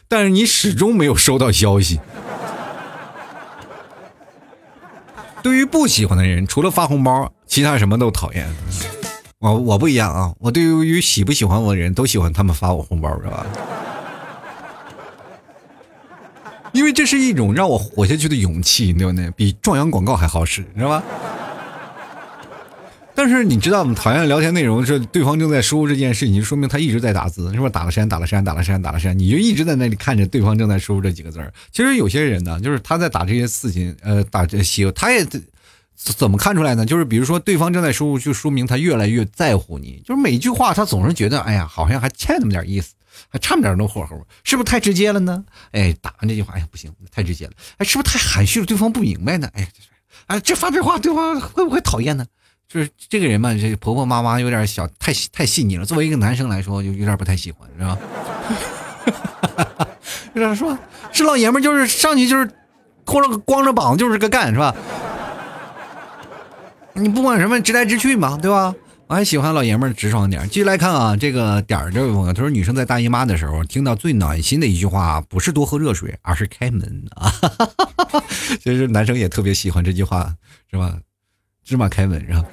[0.07, 1.99] 但是你始终没有收到消息。
[5.43, 8.47] 对于不喜欢的人，除了发红包，其他什么都讨厌。
[9.39, 13.45] 我我不一样啊，我对于喜不喜欢我的人都喜欢他们发我红包，是吧？
[16.71, 19.30] 因为这是一种让我活下去的勇气，对不对？
[19.32, 21.03] 比壮阳广告还好使，知道吧？
[23.18, 23.95] 但是你知道吗？
[23.95, 31.51] 讨厌聊天内容是对方正在输入这件事情，说明他一直在打字，是不是打了删，打了删，打了删，打了删，你就一直在那里看着对方正在输入这几个字儿。
[31.72, 35.26] 其实有些人呢，就是他在打这些事情，呃，打这些，他也
[35.95, 36.86] 怎么看出来呢？
[36.86, 39.99] 就是比如说对方正在输入，就说明他越来越在乎你。
[40.05, 42.93] 就是每一句话，他总是觉得，哎呀，好像还欠那么点意思，
[43.30, 45.43] 还差那么点那火候，是不是太直接了呢？
[45.72, 47.53] 哎，打完这句话，哎呀，不行，太直接了。
[47.78, 48.65] 哎，是不是太含蓄了？
[48.68, 49.49] 对方不明白呢？
[49.53, 49.68] 哎，
[50.28, 52.24] 哎，这发这话，对方会不会讨厌呢？
[52.70, 55.86] 就是这个人嘛，这婆婆妈妈有点小，太太细腻了。
[55.86, 57.97] 作为一个男生来说，就有点不太喜欢，是吧？
[60.34, 60.78] 有点说，
[61.13, 62.49] 是老爷们就是上去就是
[63.05, 64.76] 光着光着膀子就是个干，是吧？
[66.93, 68.76] 你不管什么直来直去嘛，对吧？
[69.07, 70.45] 我还喜欢老爷们直爽点。
[70.49, 77.32] 继续来看啊，这个点儿这位朋友，他说女生在大姨妈的时候听到最暖心的一句话，不是多喝热水，而是开门啊。
[78.61, 80.36] 其实男生也特别喜欢这句话，
[80.70, 80.97] 是吧？
[81.68, 82.45] 芝麻开门是吧？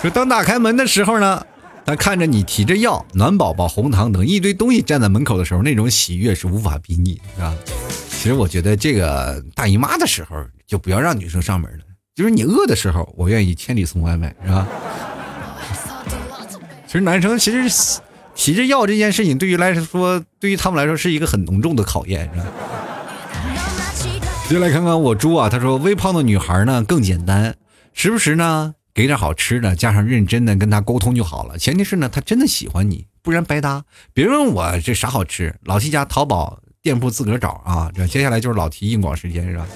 [0.00, 1.46] 说当打开门的时候呢，
[1.86, 7.54] 他看着你提着药、暖宝宝、红糖等一堆东西站在门口的时候，那种喜悦是无法比拟，是吧？
[8.08, 11.84] 其实我觉得这个大姨妈的时候就不要让女生上门了，
[12.16, 14.66] 就是你饿的时候，我愿意千里送外卖，是吧？
[16.88, 18.00] 其实男生其实
[18.34, 22.46] 提着药这件事情，对于来说，对于他们来说是一个很浓重的考验，是吧？
[24.48, 27.54] 接来看看我猪啊，他说微胖的女孩呢更简单。
[27.94, 31.58] 时不时呢，给点好吃的，加上认真的跟他沟通就好了。
[31.58, 33.84] 前提是呢，他真的喜欢你，不然白搭。
[34.12, 37.90] 别问我这啥好吃，老提家淘宝店铺自个儿找啊。
[37.94, 39.66] 这接下来就是老提硬广时间是吧？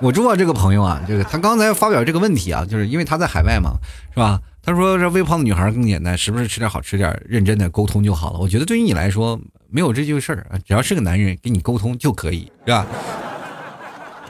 [0.00, 3.72] 我知道这个朋友啊，就是他刚才发表这个问题啊，就是因为他在海外嘛，
[4.14, 4.40] 是吧？
[4.62, 8.38] 他说这微胖的女孩更简单，时不时吃点好吃点，认真的沟通就好了。
[8.38, 12.86] 我觉得对于你来说没有这句事儿啊，只要是个男人跟你沟通就可以，是吧？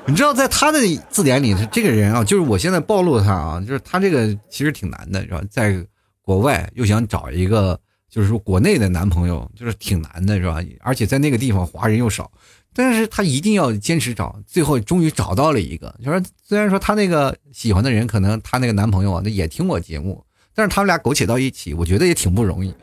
[0.08, 0.80] 你知道，在他的
[1.10, 5.42] 字典里，这个人啊，就是我现在暴露他啊，就是他这个其实挺难的，是吧？
[5.50, 5.76] 在
[6.22, 7.78] 国外又想找一个，
[8.08, 10.60] 就是说国内的男朋友，就是挺难的，是吧？
[10.80, 12.30] 而且在那个地方华人又少，
[12.74, 15.94] 但是他一定要坚持找，最后终于找到了一个。
[16.02, 22.74] 就是虽然说他那个喜欢的人，可能他那个男朋友啊，那也听我节目，但是他们俩苟且到一起，我觉得也挺不容易，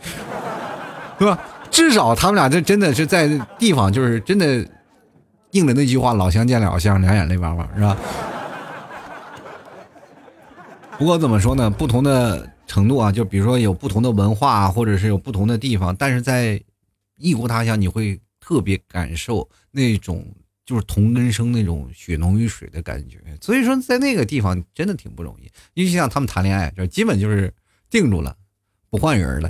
[1.18, 1.42] 对吧？
[1.72, 4.64] 至少他们俩这真的是在地方，就是真的。
[5.56, 7.98] 应了那句话，老乡见老乡，两眼泪汪汪，是吧？
[10.98, 11.70] 不过怎么说呢？
[11.70, 16.62] 不同的程度啊，就比如说有不同的文化，或者是有不同的地方，但是在
[17.18, 20.28] 异国他乡，你会特别感受那种
[20.66, 23.18] 就是同根生那种血浓于水的感觉。
[23.40, 25.50] 所以说，在那个地方真的挺不容易。
[25.76, 27.54] 尤其像他们谈恋爱，就基本就是
[27.90, 28.36] 定住了，
[28.90, 29.50] 不换人了。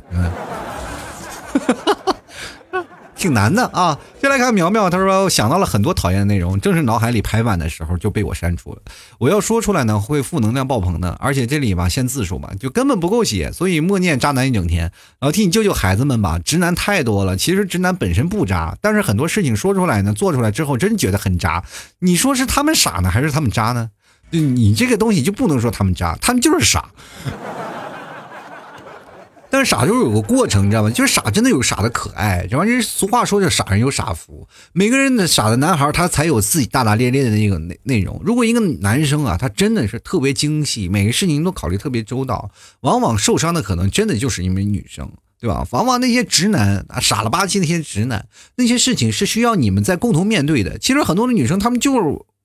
[3.26, 3.98] 挺难的啊！
[4.22, 8.78] 先来看苗苗，他说想到了很多讨厌的内容，正是脑海里排版的时候就被我删除了。
[9.18, 14.82] 我要说出来呢，会负能量爆棚的，而且这里吧限字数吧，就根本不够写，所以默念渣男一整天。
[15.20, 17.36] 然后替你救救孩子们吧，直男太多了。
[17.36, 21.64] 其实直男本身不渣，但是很多事情说出来呢，做出来之后真觉得很渣。
[21.98, 23.90] 你说是他们傻呢，还是他们渣呢？
[24.30, 26.90] 你这个东西就不能说他们渣，他们就是傻。
[29.56, 30.90] 但是傻就是有个过程，你知道吗？
[30.90, 34.46] 就是傻真的有傻的可爱，这玩意俗话说叫傻人有傻福。
[34.74, 38.22] 每个人的傻的男孩，他才有自己大大咧咧的那个内内容。
[38.22, 42.52] 如果一个男生啊，他真的是特别精细，每个事情都考虑特别周到，
[42.82, 45.66] 往往受伤的可能真的就是因为女生，对吧？
[45.72, 48.28] 往往那些直男啊，傻了吧唧那些直男，
[48.58, 50.78] 那些事情是需要你们在共同面对的。
[50.78, 52.00] 其实很多的女生，她们就是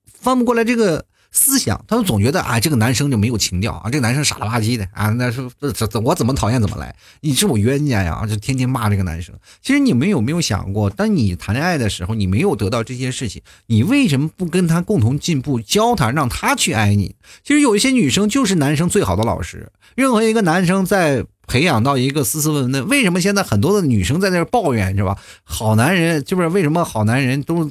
[0.06, 1.06] 翻不过来这个。
[1.32, 9.34] 思想，他们总觉得啊，这个男生就没有情调啊，这个男生傻了吧唧的啊，那是这这我怎么讨厌怎么来，你是我冤家呀，就天天骂这个男生。
[9.62, 17.14] 其实你们有没有想过，当你谈恋爱的时候，你没有得到这些事情，你为什么不跟他共同进步，教他，让他去爱你？
[17.44, 19.70] 其实有一些女生就是男生最好的老师。
[19.94, 25.16] 任何一个男生在培养到一个斯斯文文的，为什么现在很多的女生在那抱怨是吧？
[25.44, 27.70] 好男人就是为什么好男人都。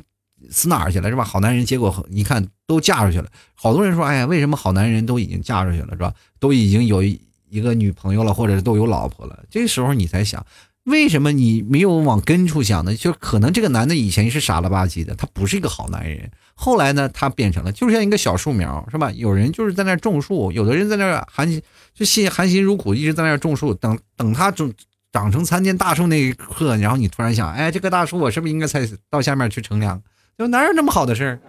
[0.50, 1.24] 死哪儿去了是吧？
[1.24, 3.30] 好男人，结果一看都嫁出去了。
[3.56, 6.14] 好多人说，哎呀，为什么好男人都已经嫁出去了是吧？
[6.40, 9.44] 都已经有一个女朋友了，或者都有老婆了。
[9.50, 10.46] 这时候你才想，
[10.84, 12.96] 为什么你没有往根处想呢？
[12.96, 16.30] 就可能这个男的以前是傻了吧唧的，他不是一个好男人。
[16.56, 19.12] 后来呢，他变成了，就像一个小树苗是吧？
[19.12, 21.62] 有人就是在那种树，有的人在那含
[21.94, 24.74] 就辛含辛茹苦，一直在那种树，等等他种
[25.12, 30.02] 长成参天大树那一刻，然后你突然想，哎，这棵大树我是不是应该才到下面去乘凉？
[30.40, 31.40] 就哪有那么好的事儿？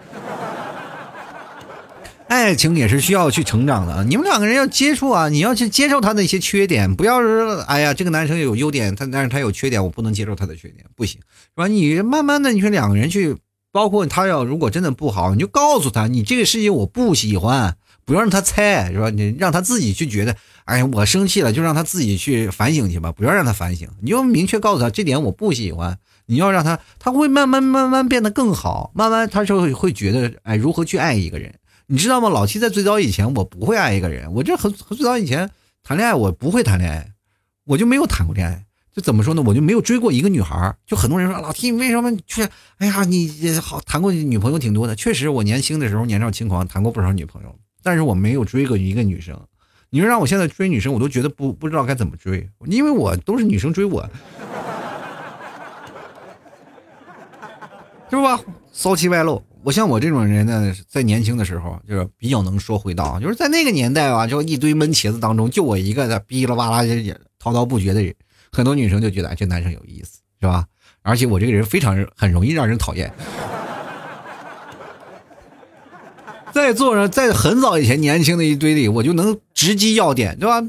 [2.26, 4.04] 爱情也是需要去成长的啊。
[4.04, 11.68] 你们两个人要接触啊，你要去接受他的一些缺点，不要说哎呀，这个男生有优点，他但是他有缺点，我不能接受他的缺点，不行，是吧？
[11.68, 13.36] 你慢慢的，你说两个人去，
[13.70, 19.10] 包括他要如果真的不好，你就告诉他，你这个事情我不喜欢，不要让他猜，是吧？
[19.10, 20.34] 你让他自己去觉得，
[20.64, 25.96] 哎呀，我生气了，就让他自己去反省去吧，不要让他反省，你就明确告诉他，这点我不喜欢。
[26.30, 31.52] 你要让他，他会慢慢慢慢变得更好，慢慢他就会会觉得，哎，如何去爱一个人，
[31.88, 32.28] 你知道吗？
[32.28, 35.50] 老七在最早以前，我不会爱一个人，我这很很最早以前
[35.82, 37.12] 谈恋爱，我不会谈恋爱，
[37.64, 38.64] 我就没有谈过恋爱，
[38.94, 39.42] 就怎么说呢？
[39.44, 40.72] 我就没有追过一个女孩。
[40.86, 42.46] 就很多人说，老七你为什么去？
[42.78, 43.28] 哎呀，你
[43.60, 47.52] 好谈过女朋友挺多的，确实，我年轻的时候年少轻狂，谈过不少女朋友，
[47.82, 49.36] 但是我没有追过一个女生。
[49.92, 54.08] 你说让我现在追女生，我都觉得不不知道该怎么追，因为我都是女生追我。
[58.10, 58.40] 是吧？
[58.72, 59.42] 骚气外露。
[59.62, 68.14] 我像我这种人呢，在年轻的时候就是比较能说会道，就是在那个年代吧，就一堆闷茄子当中，就我一个在哔啦吧啦也滔滔不绝的人，
[68.50, 70.64] 很多女生就觉得这男生有意思，是吧？
[71.02, 73.12] 而且我这个人非常很容易让人讨厌。
[76.52, 80.66] 在座上，在很早以前年轻的一堆里，我就能直击要点，对吧？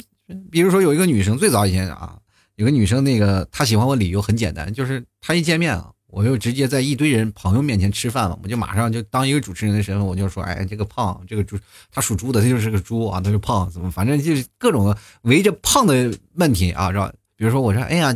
[0.52, 2.18] 比如说有一个女生，最早以前啊，
[2.56, 5.92] 有个女生，那个她喜欢我理由很简单，就是她一见面啊。
[6.12, 11.57] 我就直接在一堆人朋友面前吃饭了，我就马上就当一个主持人的身份，我就说，哎，这个胖，这个猪，
[11.89, 17.12] 他属猪的，他就是个猪啊，他就胖，怎么，反正就是各种围着胖的问题啊，是吧？
[17.38, 18.14] 比如说，我说，哎呀，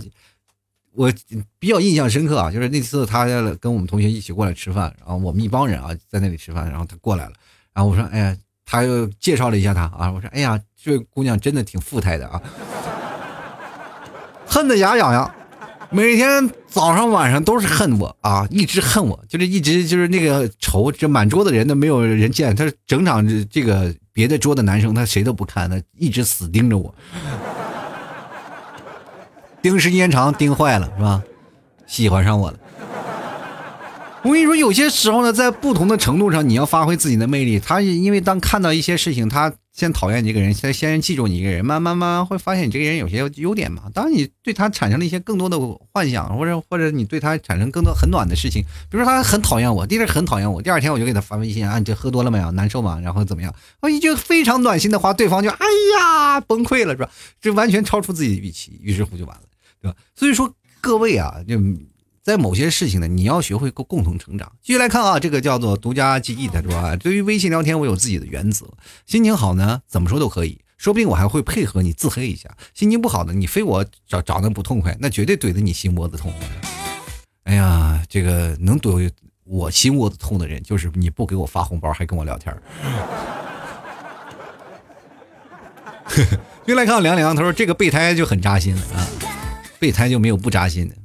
[0.91, 1.11] 我
[1.57, 3.25] 比较印象深刻啊，就是那次他
[3.59, 7.33] 跟我们同学一起过来吃饭，然后我们一帮人啊在那里吃饭，然后他过来了，
[7.73, 12.41] 然后我说，哎呀，他又介绍了一下他啊，我说，哎呀，这姑娘真的挺富态的啊，
[14.45, 15.35] 恨得牙痒痒。
[15.91, 26.93] 每天早上晚上都是恨我啊，一直恨我，就是一直就是那个仇，这满桌的人都没有人见，他整场这个别的桌的男生他谁都不看，他一直死盯着我，
[29.61, 31.23] 盯时间长盯坏了是吧？
[31.87, 32.59] 喜欢上我了。
[34.23, 37.59] 我跟你说，有些时候呢，在不同的程度上，你要发挥自己的魅力。
[37.59, 43.83] 他因为当看到一些事情，他先讨厌你这个人，先先记住你一个人，慢慢慢慢会发现你这个人有些优点嘛。
[43.93, 45.59] 当你对他产生了一些更多的
[45.91, 52.49] 幻想，或者或者你对他产生更多很暖的事情，比如说他很讨厌我，第一是很讨厌我，第二天我就给他发微信啊，你这喝多了没有？
[52.51, 52.97] 难受吗？
[53.03, 53.53] 然后怎么样？
[53.81, 55.65] 我一句非常暖心的话，对方就哎
[55.99, 57.11] 呀崩溃了，是吧？
[57.41, 59.43] 这完全超出自己的预期，于是乎就完了，
[59.81, 59.97] 对吧？
[60.15, 60.49] 所以说
[60.79, 61.59] 各位啊，就。
[62.25, 64.51] 在某些事情呢，你要学会共共同成长。
[64.63, 66.95] 继续来看啊，这个叫做独家记忆的是吧？
[66.95, 68.65] 对于微信聊天，我有自己的原则。
[69.05, 72.49] 心情好呢，怎么说都可以，说不定我还会配合你自黑一下。
[72.73, 76.33] 心情不好的，你非我找找那不痛快，那绝对怼得你心窝子痛。
[77.43, 79.07] 哎呀，这个能怼
[79.43, 82.51] 我心窝子痛的人，就是你不给我发红包还跟我聊天。
[86.65, 89.07] 又来看凉凉，他说这个备胎就很扎心了啊，
[89.77, 90.95] 备胎就没有不扎心的。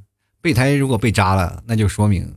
[0.40, 2.34] 备胎如果被扎了，那就说明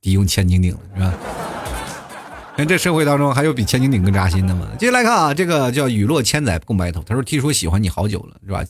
[0.00, 1.14] 得用千斤顶了，是吧？
[2.56, 4.68] 看这社会当中还有比千斤顶更扎心的吗？
[4.78, 7.00] 接下来看啊，这个叫雨落千载共白头。
[7.04, 8.64] 他说：“听说喜欢你好久了，是吧？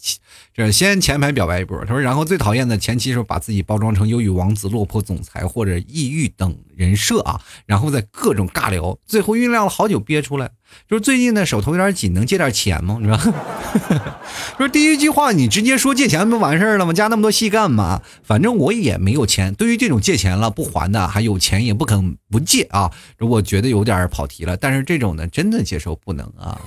[0.53, 1.79] 这先前排表白一波。
[1.87, 10.49] 他说，然后最讨厌的前期时候把自己包装成忧郁王子、落魄总裁或者抑郁等人设啊，然后再各种尬聊，最后酝酿了好久憋出来。”
[10.89, 12.99] 就是最近呢，手头有点紧，能借点钱吗？
[13.03, 14.15] 是吧？
[14.59, 16.93] 说第一句话，你直接说借钱不完事儿了吗？
[16.93, 18.03] 加那么多戏干嘛？
[18.23, 19.53] 反正我也没有钱。
[19.55, 24.57] 对于这种借钱了不还的，还有钱也不肯不借啊，我觉得有点跑题了。
[24.57, 26.61] 但是这种呢，真的接受不能啊，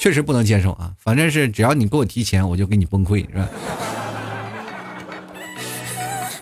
[0.00, 0.92] 确实不能接受啊。
[0.98, 3.48] 反正是只要你给我提钱，我就给你崩溃，是吧？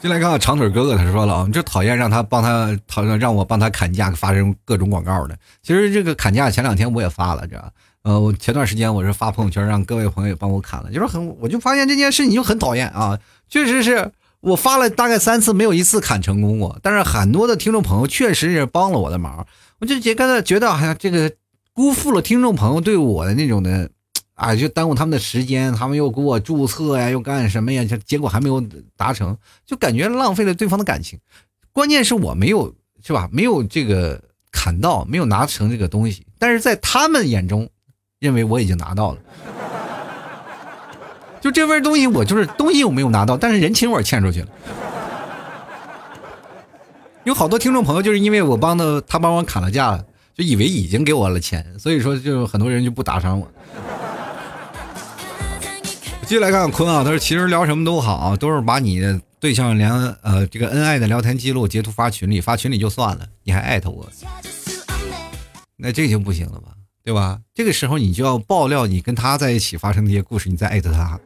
[0.03, 5.39] 进来看看长腿哥哥，他说了啊，就讨厌让他帮他讨厌让我帮他砍价，发生各种广告的。
[5.63, 7.57] 其实这个砍价前两天我也发了，这
[8.03, 13.17] 呃，我前段时间我是发朋友圈让各位朋友帮我砍了，就是很我就发现这件事情就很讨厌啊，
[13.49, 19.47] 确实是我发了大概三次没有一次砍成功过，但是很多的听众朋友确实是帮了我的忙，
[19.79, 21.31] 我就觉得觉得好像这个
[21.73, 23.89] 辜负了听众朋友对我的那种的。
[24.35, 27.85] 啊，就耽误他们的时间，他们又给我注册呀，又干什么呀？
[27.85, 28.61] 这结果还没有
[28.97, 31.19] 达成，就感觉浪费了对方的感情。
[31.71, 32.75] 关键是我没有，
[33.05, 33.29] 是吧？
[33.31, 34.21] 没有这个
[34.51, 36.27] 砍到，没有拿成这个东西。
[36.39, 37.69] 但是在他们眼中，
[38.19, 39.19] 认为我已经拿到了。
[41.41, 44.49] 就这份东西，我就是东西我没有拿到，但是人情我欠出去了。
[47.25, 50.05] 有好多听众朋友就是因为我帮的，他帮我砍了价，
[50.35, 53.49] 就以为已经给我了钱，所以说就很多人就不打赏我。
[56.23, 59.93] 继续来看坤啊，他说其实聊什么都好，都是把你的对象连
[60.23, 64.09] 呃这个恩爱的聊天记录截图发群里，发群里就算了，你还艾特我，
[65.77, 66.69] 那这就不行了吧，
[67.05, 67.39] 对吧？
[67.55, 71.21] 这个时候你就要爆料你跟他在一起发生那些故事，你再艾特他。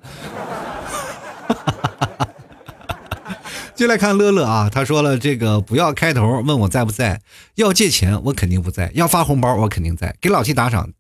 [3.76, 7.20] 就来看乐乐啊，他说了这个不要开头问我在不在，
[7.57, 10.90] 要借钱我肯定不在，要发红包我肯定在，给老七打赏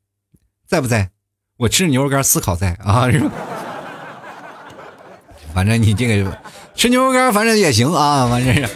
[0.66, 1.10] 在不在？
[1.56, 3.22] 我吃牛肉干思考在啊，是？
[5.56, 6.38] 反正你这个
[6.74, 8.68] 吃牛肉干，反正也行啊，反正是，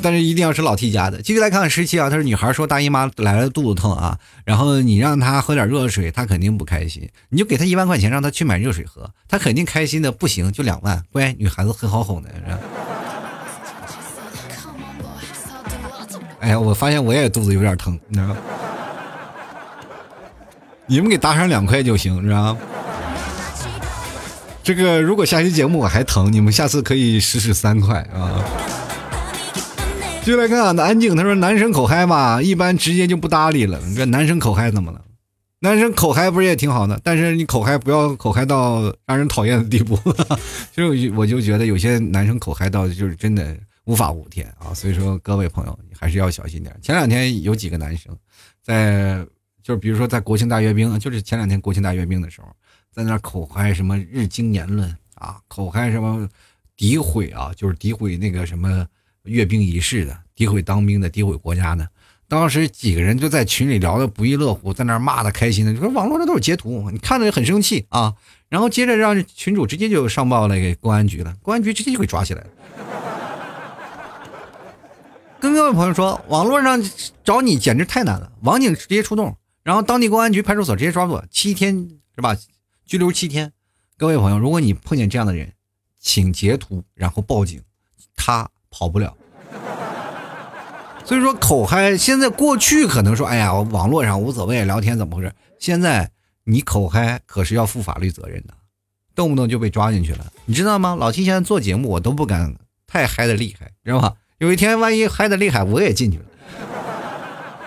[0.00, 1.20] 但是一定要吃老 T 家的。
[1.20, 7.06] 继续来看看十七啊，他说女孩说大姨妈来了肚子疼啊，然后你让她喝点热水，她肯定不开心。
[7.28, 10.50] 你就给她一万块钱，让她去买热水喝，她肯定开心的不行。
[10.50, 12.30] 就两万，乖，女孩子很好哄的。
[16.40, 18.36] 哎呀，我发现我也肚子有点疼，你知道吗？
[20.86, 22.58] 你们给打赏两块就行，知道吗？
[24.64, 28.42] 这个如果下期节目我还疼，你们下次可以试试三块啊。
[30.20, 33.78] 继续来看啊，那安静他说男生口嗨吧，一般直接就不搭理了。
[33.86, 35.02] 你这男生口嗨怎么了？
[35.58, 36.98] 男生口嗨不是也挺好的？
[37.04, 39.98] 但是你口嗨不要口嗨到让人讨厌的地步。
[40.72, 43.54] 就我就觉得有些男生口嗨到就是真的
[43.84, 44.72] 无法无天啊。
[44.72, 46.74] 所以说各位朋友你还是要小心点。
[46.80, 48.16] 前两天有几个男生
[48.62, 49.22] 在
[49.62, 52.48] 就是比如说在国庆大阅兵，就是前两天国庆大阅兵的时候。
[52.94, 56.28] 在那口嗨什么日经言论啊，口嗨什么
[56.78, 58.86] 诋毁啊，就是诋毁那个什么
[59.24, 61.88] 阅兵仪式的，诋毁当兵的，诋毁国家的。
[62.28, 68.14] 当时几个人就在群里聊的不亦乐乎，在那骂的开心的，就说网络上都是截图，你看着很生气啊。
[68.48, 72.46] 然后接着让群主直接就上报了给公安局了，公安局直接就给抓起来了。
[75.40, 76.80] 跟各位朋友说，网络上
[77.24, 82.36] 找你简直太难了，网警直接出动，然后当地公安局派出所直接抓住，七天是吧？
[82.86, 83.52] 拘留七天，
[83.96, 85.52] 各位朋友，如果你碰见这样的人，
[85.98, 87.62] 请截图然后报警，
[88.14, 89.16] 他跑不了。
[91.06, 95.32] 所以说口嗨，现在过去可能说，哎呀，网络上无所谓，聊天怎么回事？
[95.58, 96.10] 现在
[96.44, 98.54] 你口嗨可是要负法律责任的，
[99.14, 100.94] 动不动就被抓进去了，你知道吗？
[100.94, 102.54] 老七现在做节目，我都不敢
[102.86, 104.14] 太嗨的厉害，知道吧？
[104.38, 106.24] 有一天万一嗨的厉害，我也进去了。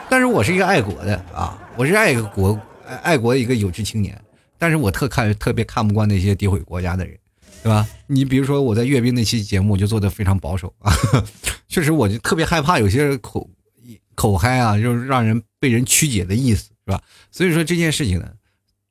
[0.09, 4.19] 但是我是一个爱国的啊，我是爱国爱爱国一个有志青年。
[4.57, 7.17] 但是我特看特别看不惯那些诋毁国家的人，
[7.63, 7.87] 对吧？
[8.07, 10.91] 你比如说我在阅兵那期节目就做的非常保守啊，
[11.67, 13.49] 确实我就特别害怕有些口
[14.15, 17.01] 口嗨啊，就是让人被人曲解的意思，是吧？
[17.31, 18.31] 所以说这件事情呢，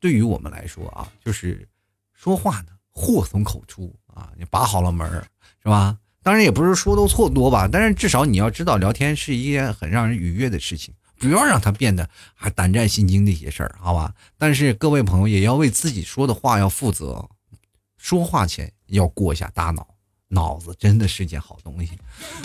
[0.01, 1.67] 对于我们来说啊，就是
[2.15, 5.27] 说话呢祸从口出啊，你把好了门儿
[5.63, 5.99] 是吧？
[6.23, 10.93] 当然也不是说都错多吧，但是至少你要知道聊天是一件很让人愉悦的事情。
[11.19, 14.15] 不要让他变得还胆战心惊那些事儿，好吧？
[14.39, 17.29] 但是各位朋友也要为自己说的话要负责，
[17.97, 19.96] 说话前要过一下大脑，
[20.29, 21.93] 脑子真的是件好东西。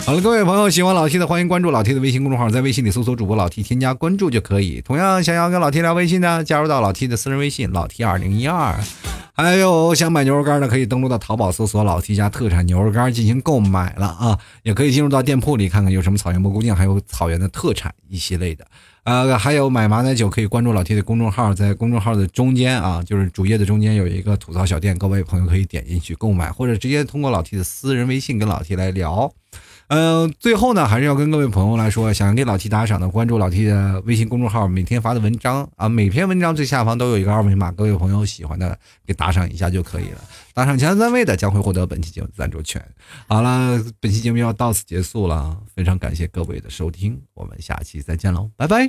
[0.04, 4.80] 好了，各位朋友，喜欢老 T 的欢迎关注老 T 的微信公众号，在微信里搜索主播老 T，添加关注就可以。
[4.80, 8.78] 同样想要跟老 T 聊微信的，加入到老 T 的私人微信老 T 二零一二。
[9.34, 14.38] 还有想买牛肉干的，可以登录到淘宝搜索“老 T 家特产牛肉干”进行购买了啊！
[14.62, 18.66] 也可以进入到店铺里看看有什么草原蘑菇酱，还有草原的特产一系列的。
[19.04, 29.32] 呃，还有买马奶酒，可以关注老 T 的公众号，在公众号的中间啊，就是主页的中间有一个吐槽小店，各位朋友可以点进去购买，或者直接通过老 T 的私人微信跟老 T 来聊。
[29.94, 40.18] 嗯，最后呢，还是要跟各位朋友来说，想给老 T 打赏的，关注老 T 的微信公众号，每天发的文章啊，每篇文章最下方都有一个二维码，各位朋友喜欢的给打赏一下就可以了。
[40.54, 42.82] 打赏前三位的将会获得本期节目赞助权。
[43.28, 48.88] 好了，本期节目要到此结束了，非常感谢各位的收听，我们下期再见喽，拜拜。